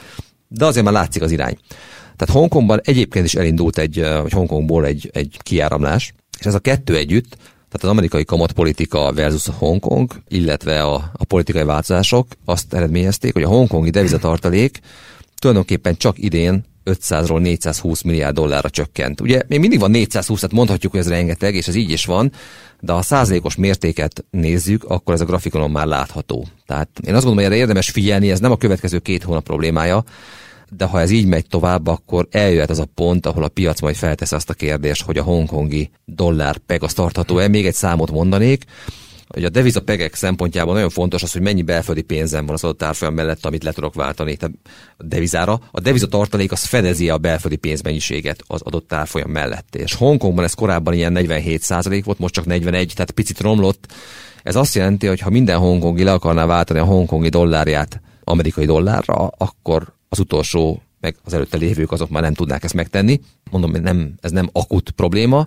[0.48, 1.58] de azért már látszik az irány.
[2.16, 6.96] Tehát Hongkongban egyébként is elindult egy, vagy Hongkongból egy, egy kiáramlás, és ez a kettő
[6.96, 7.36] együtt,
[7.68, 13.42] tehát az amerikai kamatpolitika versus a Hongkong, illetve a, a politikai változások azt eredményezték, hogy
[13.42, 14.84] a hongkongi devizatartalékok
[15.38, 19.20] tulajdonképpen csak idén 500-ról 420 milliárd dollárra csökkent.
[19.20, 22.32] Ugye még mindig van 420, tehát mondhatjuk, hogy ez rengeteg, és ez így is van,
[22.80, 26.46] de ha a százalékos mértéket nézzük, akkor ez a grafikonon már látható.
[26.66, 30.04] Tehát én azt gondolom, hogy erre érdemes figyelni, ez nem a következő két hónap problémája,
[30.70, 33.96] de ha ez így megy tovább, akkor eljöhet az a pont, ahol a piac majd
[33.96, 37.48] feltesz azt a kérdést, hogy a hongkongi dollár peg az tartható-e.
[37.48, 38.64] Még egy számot mondanék,
[39.28, 42.82] hogy a deviza pegek szempontjából nagyon fontos az, hogy mennyi belföldi pénzem van az adott
[42.82, 44.56] árfolyam mellett, amit le tudok váltani tehát
[44.96, 45.60] a devizára.
[45.70, 49.74] A deviza tartalék az fedezi a belföldi pénzmennyiséget az adott árfolyam mellett.
[49.76, 53.86] És Hongkongban ez korábban ilyen 47% volt, most csak 41, tehát picit romlott.
[54.42, 59.26] Ez azt jelenti, hogy ha minden hongkongi le akarná váltani a hongkongi dollárját amerikai dollárra,
[59.36, 63.20] akkor az utolsó, meg az előtte lévők azok már nem tudnák ezt megtenni.
[63.50, 65.46] Mondom, hogy nem, ez nem akut probléma,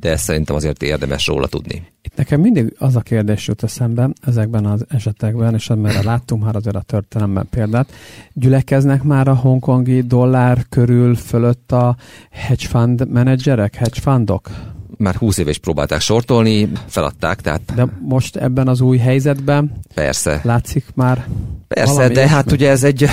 [0.00, 1.82] de szerintem azért érdemes róla tudni.
[2.02, 6.56] Itt nekem mindig az a kérdés jut eszembe ezekben az esetekben, és amire láttunk már
[6.56, 7.92] azért a történelemben példát,
[8.32, 11.96] gyülekeznek már a hongkongi dollár körül fölött a
[12.30, 14.50] hedge fund menedzserek, hedge fundok?
[14.96, 17.74] Már 20 éve is próbálták sortolni, feladták, tehát...
[17.74, 20.40] De most ebben az új helyzetben Persze.
[20.44, 21.26] látszik már
[21.68, 23.08] Persze, de hát ugye ez egy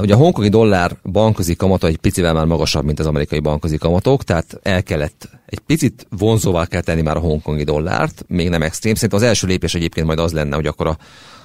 [0.00, 4.24] Ugye a hongkongi dollár bankközi kamata egy picivel már magasabb, mint az amerikai bankközi kamatok,
[4.24, 8.94] tehát el kellett egy picit vonzóvá kell tenni már a hongkongi dollárt, még nem extrém.
[8.94, 10.96] Szerintem az első lépés egyébként majd az lenne, hogy akkor a,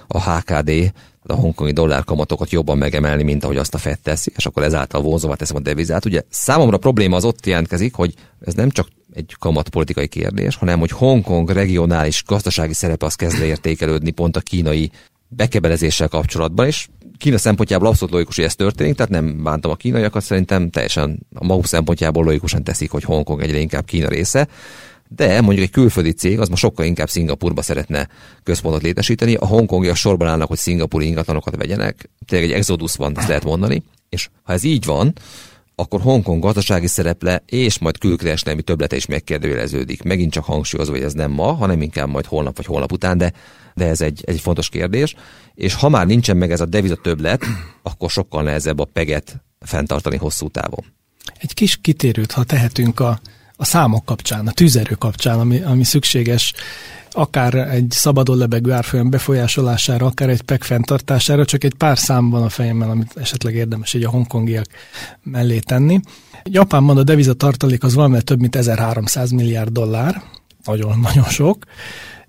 [0.07, 0.93] a HKD,
[1.23, 5.01] a hongkongi dollár kamatokat jobban megemelni, mint ahogy azt a FED teszi, és akkor ezáltal
[5.01, 6.05] vonzóvá teszem a devizát.
[6.05, 8.13] Ugye számomra probléma az ott jelentkezik, hogy
[8.45, 14.11] ez nem csak egy kamatpolitikai kérdés, hanem hogy Hongkong regionális gazdasági szerepe az kezd értékelődni
[14.11, 14.91] pont a kínai
[15.27, 20.23] bekebelezéssel kapcsolatban, és Kína szempontjából abszolút logikus, hogy ez történik, tehát nem bántam a kínaiakat,
[20.23, 24.47] szerintem teljesen a maguk szempontjából logikusan teszik, hogy Hongkong egyre inkább Kína része,
[25.07, 28.07] de mondjuk egy külföldi cég az ma sokkal inkább Szingapurba szeretne
[28.43, 33.27] központot létesíteni, a hongkongiak sorban állnak, hogy szingapúri ingatlanokat vegyenek, tényleg egy exodus van, ezt
[33.27, 35.13] lehet mondani, és ha ez így van,
[35.79, 40.03] akkor Hongkong gazdasági szereple és majd külkereskedelmi töblete is megkérdőjeleződik.
[40.03, 43.33] Megint csak hangsúlyozva, hogy ez nem ma, hanem inkább majd holnap vagy holnap után, de,
[43.75, 45.15] de ez egy, egy fontos kérdés.
[45.55, 47.43] És ha már nincsen meg ez a deviza többlet,
[47.91, 50.85] akkor sokkal nehezebb a peget fenntartani hosszú távon.
[51.37, 53.19] Egy kis kitérőt, ha tehetünk a,
[53.55, 56.53] a számok kapcsán, a tűzerő kapcsán, ami, ami szükséges
[57.17, 62.43] akár egy szabadon lebegő árfolyam befolyásolására, akár egy PEC fenntartására, csak egy pár szám van
[62.43, 64.65] a fejemben, amit esetleg érdemes egy a hongkongiak
[65.23, 65.99] mellé tenni.
[66.43, 70.21] Japánban a devizatartalék az valamivel több mint 1300 milliárd dollár,
[70.65, 71.63] nagyon-nagyon sok,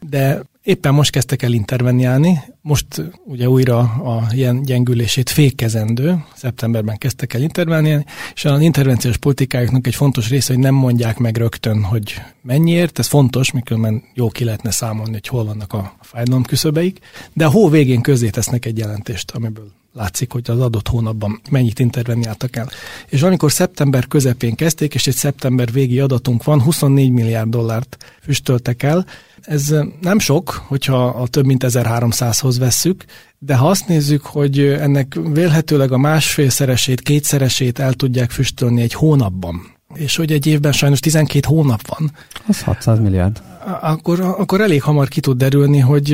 [0.00, 2.86] de éppen most kezdtek el interveniálni, most
[3.24, 8.04] ugye újra a ilyen gyengülését fékezendő, szeptemberben kezdtek el interveniálni,
[8.34, 13.06] és az intervenciós politikájuknak egy fontos része, hogy nem mondják meg rögtön, hogy mennyiért, ez
[13.06, 16.98] fontos, miközben jó ki lehetne számolni, hogy hol vannak a fájdalom küszöbeik,
[17.32, 21.78] de a hó végén közzé tesznek egy jelentést, amiből látszik, hogy az adott hónapban mennyit
[21.78, 22.68] interveniáltak el.
[23.08, 28.82] És amikor szeptember közepén kezdték, és egy szeptember végi adatunk van, 24 milliárd dollárt füstöltek
[28.82, 29.06] el,
[29.40, 33.04] ez nem sok, hogyha a több mint 1300-hoz vesszük,
[33.38, 39.76] de ha azt nézzük, hogy ennek vélhetőleg a másfélszeresét, kétszeresét el tudják füstölni egy hónapban,
[39.94, 42.12] és hogy egy évben sajnos 12 hónap van.
[42.46, 43.42] Az 600 milliárd.
[43.80, 46.12] Akkor, akkor elég hamar ki tud derülni, hogy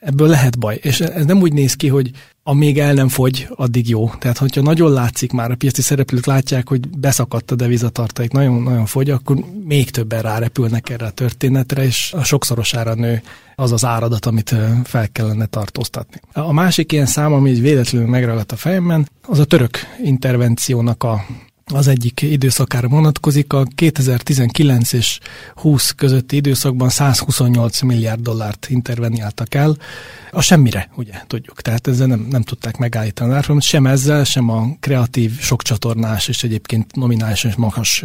[0.00, 0.78] ebből lehet baj.
[0.82, 2.10] És ez nem úgy néz ki, hogy
[2.48, 4.10] amíg el nem fogy, addig jó.
[4.18, 9.10] Tehát, hogyha nagyon látszik már, a piaci szereplők látják, hogy beszakadt a devizatartalék, nagyon-nagyon fogy,
[9.10, 13.22] akkor még többen rárepülnek erre a történetre, és a sokszorosára nő
[13.54, 16.20] az az áradat, amit fel kellene tartóztatni.
[16.32, 21.24] A másik ilyen szám, ami véletlenül megragadt a fejemben, az a török intervenciónak a
[21.74, 23.52] az egyik időszakára vonatkozik.
[23.52, 25.18] A 2019 és
[25.54, 29.76] 20 közötti időszakban 128 milliárd dollárt interveniáltak el.
[30.30, 31.62] A semmire, ugye, tudjuk.
[31.62, 36.94] Tehát ezzel nem, nem tudták megállítani a sem ezzel, sem a kreatív, sokcsatornás és egyébként
[36.94, 38.04] nominális és magas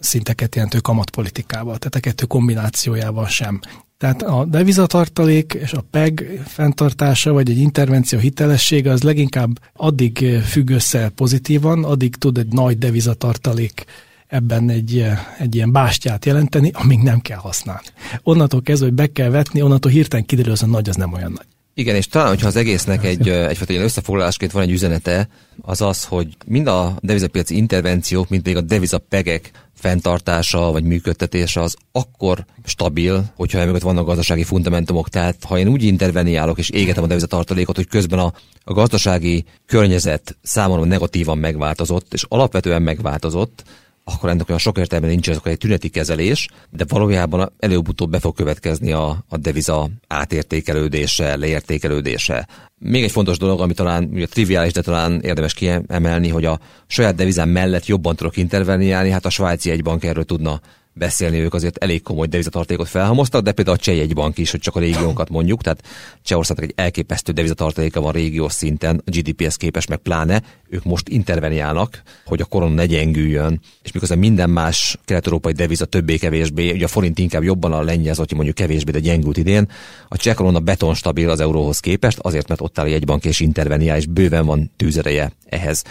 [0.00, 1.78] szinteket jelentő kamatpolitikával.
[1.78, 3.60] Tehát a kettő kombinációjával sem.
[4.02, 10.70] Tehát a devizatartalék és a PEG fenntartása, vagy egy intervenció hitelessége az leginkább addig függ
[10.70, 13.84] össze pozitívan, addig tud egy nagy devizatartalék
[14.26, 15.06] ebben egy,
[15.38, 17.86] egy ilyen bástyát jelenteni, amíg nem kell használni.
[18.22, 21.32] Onnantól kezdve, hogy be kell vetni, onnantól hirtelen kiderül, hogy a nagy az nem olyan
[21.32, 21.46] nagy.
[21.74, 25.28] Igen, és talán, hogyha az egésznek egy, egyfajta ilyen összefoglalásként van egy üzenete,
[25.60, 29.50] az az, hogy mind a devizapiaci intervenciók, mint még a devizapegek
[29.82, 35.08] fenntartása vagy működtetése az akkor stabil, hogyha emögött vannak gazdasági fundamentumok.
[35.08, 38.32] Tehát ha én úgy interveniálok és égetem a devizatartalékot, hogy közben a,
[38.64, 43.64] a gazdasági környezet számomra negatívan megváltozott, és alapvetően megváltozott,
[44.04, 48.34] akkor ennek olyan sok értelme nincs, ez egy tüneti kezelés, de valójában előbb-utóbb be fog
[48.34, 52.48] következni a, a deviza átértékelődése, leértékelődése.
[52.78, 57.14] Még egy fontos dolog, ami talán ugye, triviális, de talán érdemes kiemelni, hogy a saját
[57.14, 60.60] devizám mellett jobban tudok interveniálni, hát a svájci egybank erről tudna
[60.92, 64.76] beszélni, ők azért elég komoly devizatartékot felhamoztak, de például a Cseh bank is, hogy csak
[64.76, 65.82] a régiónkat mondjuk, tehát
[66.22, 72.02] Csehországnak egy elképesztő devizatartéka van régiós szinten, a GDP-hez képest meg pláne, ők most interveniálnak,
[72.24, 77.18] hogy a korona ne gyengüljön, és miközben minden más kelet-európai deviza többé-kevésbé, ugye a forint
[77.18, 79.68] inkább jobban a lengyel, hogy mondjuk kevésbé, de gyengült idén,
[80.08, 83.40] a cseh korona beton stabil az euróhoz képest, azért, mert ott áll egy bank és
[83.40, 85.84] interveniál, és bőven van tűzereje ehhez.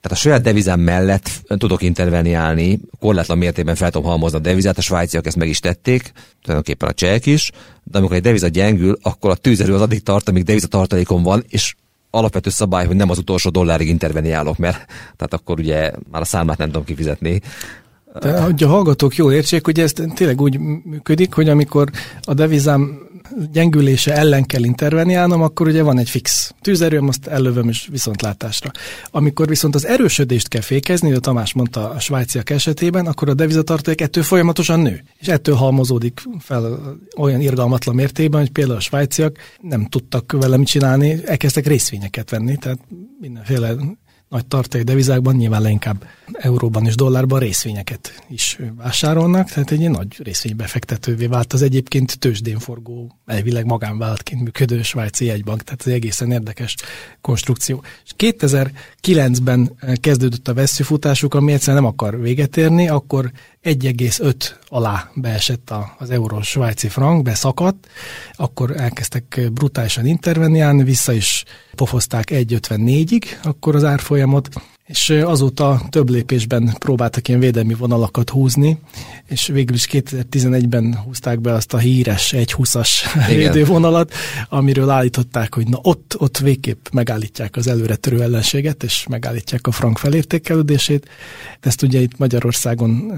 [0.00, 4.80] Tehát a saját devizám mellett tudok interveniálni, korlátlan mértékben fel tudom halmozni a devizát, a
[4.80, 7.50] svájciak ezt meg is tették, tulajdonképpen a csehek is,
[7.84, 11.44] de amikor egy deviza gyengül, akkor a tűzerő az addig tart, amíg deviza tartalékon van,
[11.48, 11.74] és
[12.10, 14.76] alapvető szabály, hogy nem az utolsó dollárig interveniálok, mert
[15.16, 17.40] tehát akkor ugye már a számát nem tudom kifizetni.
[18.20, 21.90] De, hogy a hallgatók jól értsék, hogy ez tényleg úgy működik, hogy amikor
[22.22, 23.05] a devizám
[23.52, 28.70] gyengülése ellen kell interveniálnom, akkor ugye van egy fix tűzerőm, azt ellövöm is viszontlátásra.
[29.10, 34.00] Amikor viszont az erősödést kell fékezni, a Tamás mondta a svájciak esetében, akkor a devizatartalék
[34.00, 35.02] ettől folyamatosan nő.
[35.18, 40.66] És ettől halmozódik fel olyan irgalmatlan mértékben, hogy például a svájciak nem tudtak vele mit
[40.66, 42.78] csinálni, elkezdtek részvényeket venni, tehát
[43.20, 43.74] mindenféle
[44.28, 51.26] nagy tartalék devizákban, nyilván leginkább euróban és dollárban részvényeket is vásárolnak, tehát egy nagy részvénybefektetővé
[51.26, 56.74] vált az egyébként tőzsdén forgó, elvileg magánvállalatként működő svájci jegybank, tehát egy egészen érdekes
[57.20, 57.82] konstrukció.
[58.04, 63.30] És 2009-ben kezdődött a veszőfutásuk, ami egyszerűen nem akar véget érni, akkor
[63.66, 64.34] 1,5
[64.68, 67.88] alá beesett az euró svájci frank, beszakadt,
[68.32, 71.44] akkor elkezdtek brutálisan interveniálni, vissza is
[71.74, 74.48] pofozták 1,54-ig akkor az árfolyamot,
[74.86, 78.78] és azóta több lépésben próbáltak ilyen védelmi vonalakat húzni,
[79.28, 82.88] és végül is 2011-ben húzták be azt a híres 1.20-as
[83.28, 84.12] védővonalat,
[84.48, 89.70] amiről állították, hogy na ott, ott végképp megállítják az előre törő ellenséget, és megállítják a
[89.70, 91.08] frank felértékelődését.
[91.60, 93.12] Ezt ugye itt Magyarországon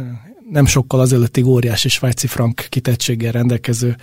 [0.51, 3.97] nem sokkal azelőttig óriási svájci frank kitettséggel rendelkező,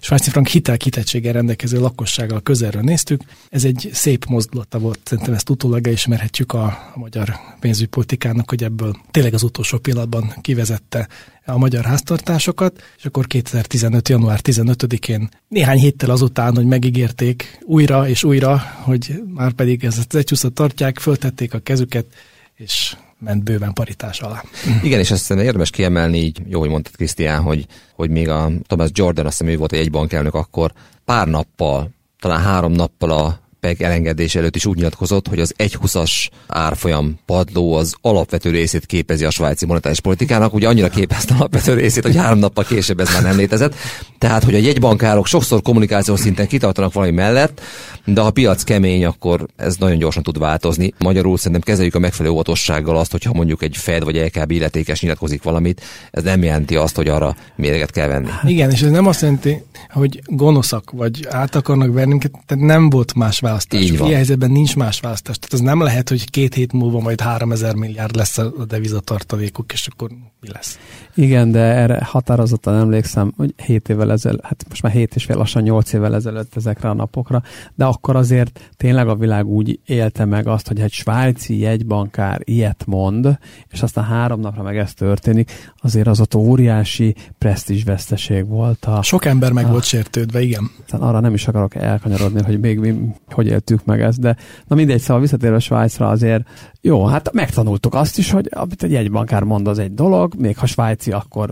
[0.00, 3.22] svájci frank hitel kitettséggel rendelkező lakossággal közelről néztük.
[3.50, 8.96] Ez egy szép mozdulata volt, szerintem ezt utólag elismerhetjük a, a magyar pénzügypolitikának, hogy ebből
[9.10, 11.08] tényleg az utolsó pillanatban kivezette
[11.44, 14.08] a magyar háztartásokat, és akkor 2015.
[14.08, 20.18] január 15-én néhány héttel azután, hogy megígérték újra és újra, hogy már pedig ezt az
[20.18, 22.06] egyhúszat tartják, föltették a kezüket,
[22.54, 24.42] és ment bőven paritás alá.
[24.82, 28.90] Igen, és ezt érdemes kiemelni, így jó, hogy mondtad Krisztián, hogy, hogy még a Thomas
[28.92, 30.72] Jordan, azt hiszem ő volt egy bankelnök akkor,
[31.04, 31.90] pár nappal,
[32.20, 37.74] talán három nappal a PEG elengedés előtt is úgy nyilatkozott, hogy az 1,20-as árfolyam padló
[37.74, 42.38] az alapvető részét képezi a svájci monetáris politikának, ugye annyira képezte alapvető részét, hogy három
[42.38, 43.74] nappal később ez már nem létezett.
[44.18, 47.60] Tehát, hogy a jegybankárok sokszor kommunikációs szinten kitartanak valami mellett,
[48.04, 50.92] de ha a piac kemény, akkor ez nagyon gyorsan tud változni.
[50.98, 55.42] Magyarul szerintem kezeljük a megfelelő óvatossággal azt, hogyha mondjuk egy Fed vagy LKB illetékes nyilatkozik
[55.42, 58.28] valamit, ez nem jelenti azt, hogy arra mérget kell venni.
[58.44, 63.14] Igen, és ez nem azt jelenti, hogy gonoszak vagy át akarnak verni, tehát nem volt
[63.14, 63.82] más választás.
[63.82, 64.06] Így van.
[64.06, 65.38] Ilyen helyzetben nincs más választás.
[65.38, 69.86] Tehát ez nem lehet, hogy két hét múlva majd 3000 milliárd lesz a devizatartalékuk, és
[69.86, 70.78] akkor mi lesz.
[71.14, 75.36] Igen, de erre határozottan emlékszem, hogy 7 évvel ezelőtt, hát most már 7 és fél,
[75.36, 77.42] lassan 8 évvel ezelőtt ezekre a napokra,
[77.74, 82.84] de akkor azért tényleg a világ úgy élte meg azt, hogy egy svájci jegybankár ilyet
[82.86, 88.84] mond, és aztán három napra meg ez történik, azért az ott óriási presztízsveszteség volt.
[88.84, 90.70] A, Sok ember meg a, volt sértődve, igen.
[90.90, 92.94] Arra nem is akarok elkanyarodni, hogy még mi
[93.30, 94.36] hogy éltük meg ezt, de
[94.66, 96.48] na mindegy, szóval visszatérve Svájcra azért
[96.80, 100.66] jó, hát megtanultuk azt is, hogy amit egy jegybankár mond, az egy dolog, még ha
[100.66, 101.50] svájci, akkor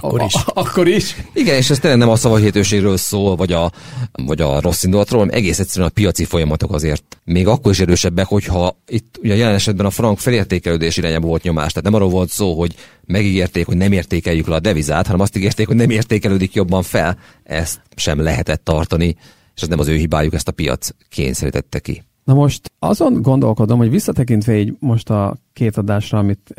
[0.00, 0.34] akkor is.
[0.34, 1.16] A, akkor is.
[1.32, 3.72] Igen, és ez tényleg nem a szavahihetőségről szól, vagy a,
[4.12, 8.26] vagy a rossz indulatról, hanem egész egyszerűen a piaci folyamatok azért még akkor is erősebbek,
[8.26, 11.72] hogyha itt ugye jelen esetben a frank felértékelődés irányába volt nyomás.
[11.72, 12.74] Tehát nem arról volt szó, hogy
[13.04, 17.18] megígérték, hogy nem értékeljük le a devizát, hanem azt ígérték, hogy nem értékelődik jobban fel.
[17.42, 19.16] Ezt sem lehetett tartani,
[19.54, 22.02] és ez nem az ő hibájuk, ezt a piac kényszerítette ki.
[22.28, 26.50] Na most azon gondolkodom, hogy visszatekintve így most a két adásra, amit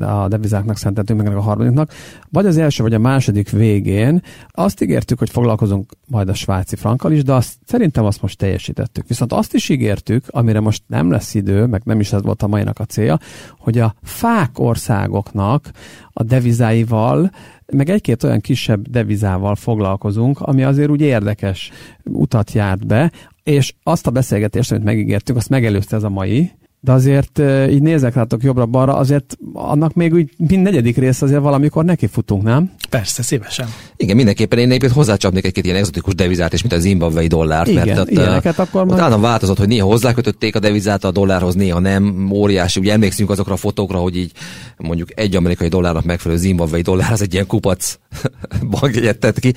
[0.00, 1.92] a devizáknak szenteltünk, meg a harmadiknak,
[2.30, 7.12] vagy az első, vagy a második végén azt ígértük, hogy foglalkozunk majd a svájci frankkal
[7.12, 9.08] is, de azt, szerintem azt most teljesítettük.
[9.08, 12.46] Viszont azt is ígértük, amire most nem lesz idő, meg nem is ez volt a
[12.46, 13.18] mainak a célja,
[13.58, 15.70] hogy a fák országoknak
[16.12, 17.30] a devizáival
[17.66, 21.70] meg egy-két olyan kisebb devizával foglalkozunk, ami azért úgy érdekes
[22.04, 23.12] utat járt be,
[23.44, 27.38] és azt a beszélgetést, amit megígértük, azt megelőzte ez a mai, de azért
[27.70, 32.42] így nézek rátok jobbra-balra, azért annak még úgy mind negyedik rész azért valamikor neki futunk,
[32.42, 32.72] nem?
[32.90, 33.66] Persze, szívesen.
[34.02, 37.86] Igen, mindenképpen én egyébként hozzácsapnék egy-két ilyen exotikus devizát, és mint a zimbabvei dollárt, Igen,
[37.86, 41.78] mert ott, ilyeneket akkor ott állandóan változott, hogy néha hozzákötötték a devizát a dollárhoz, néha
[41.78, 44.32] nem, óriási, ugye emlékszünk azokra a fotókra, hogy így
[44.76, 47.98] mondjuk egy amerikai dollárnak megfelelő zimbabvei dollár, az egy ilyen kupac
[48.80, 49.54] bankjegyet tett ki.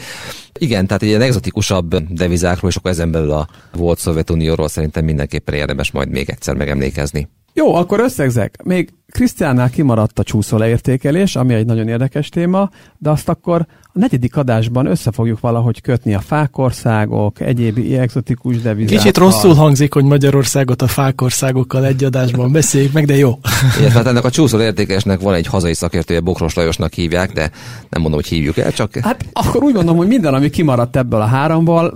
[0.60, 5.92] Igen, tehát ilyen exotikusabb devizákról, és akkor ezen belül a volt Szovjetunióról szerintem mindenképpen érdemes
[5.92, 7.30] majd még egyszer megemlékezni.
[7.54, 8.64] Jó, akkor összegzek.
[8.64, 13.66] Még Krisztiánnál kimaradt a csúszó leértékelés, ami egy nagyon érdekes téma, de azt akkor
[13.96, 18.98] a negyedik adásban össze fogjuk valahogy kötni a fákországok, egyéb exotikus devizákkal.
[18.98, 23.40] Kicsit rosszul hangzik, hogy Magyarországot a fákországokkal egy adásban beszéljük meg, de jó.
[23.80, 27.52] Igen, hát ennek a csúszó értékesnek van egy hazai szakértője, Bokros Lajosnak hívják, de
[27.90, 28.96] nem mondom, hogy hívjuk el, csak...
[28.96, 31.94] Hát akkor úgy mondom, hogy minden, ami kimaradt ebből a háromból,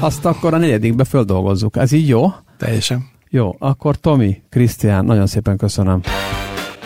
[0.00, 1.76] azt akkor a negyedikbe földolgozzuk.
[1.76, 2.32] Ez így jó?
[2.58, 3.10] Teljesen.
[3.30, 6.00] Jó, akkor Tomi, Krisztián, nagyon szépen köszönöm.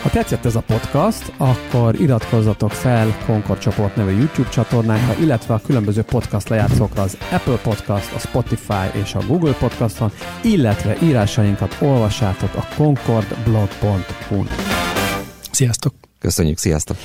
[0.07, 5.61] Ha tetszett ez a podcast, akkor iratkozzatok fel Concord csoport nevű YouTube csatornánkra, illetve a
[5.61, 12.55] különböző podcast lejátszókra az Apple Podcast, a Spotify és a Google Podcaston, illetve írásainkat olvassátok
[12.55, 14.49] a concordblog.hu-n.
[15.51, 15.95] Sziasztok!
[16.19, 16.97] Köszönjük, sziasztok!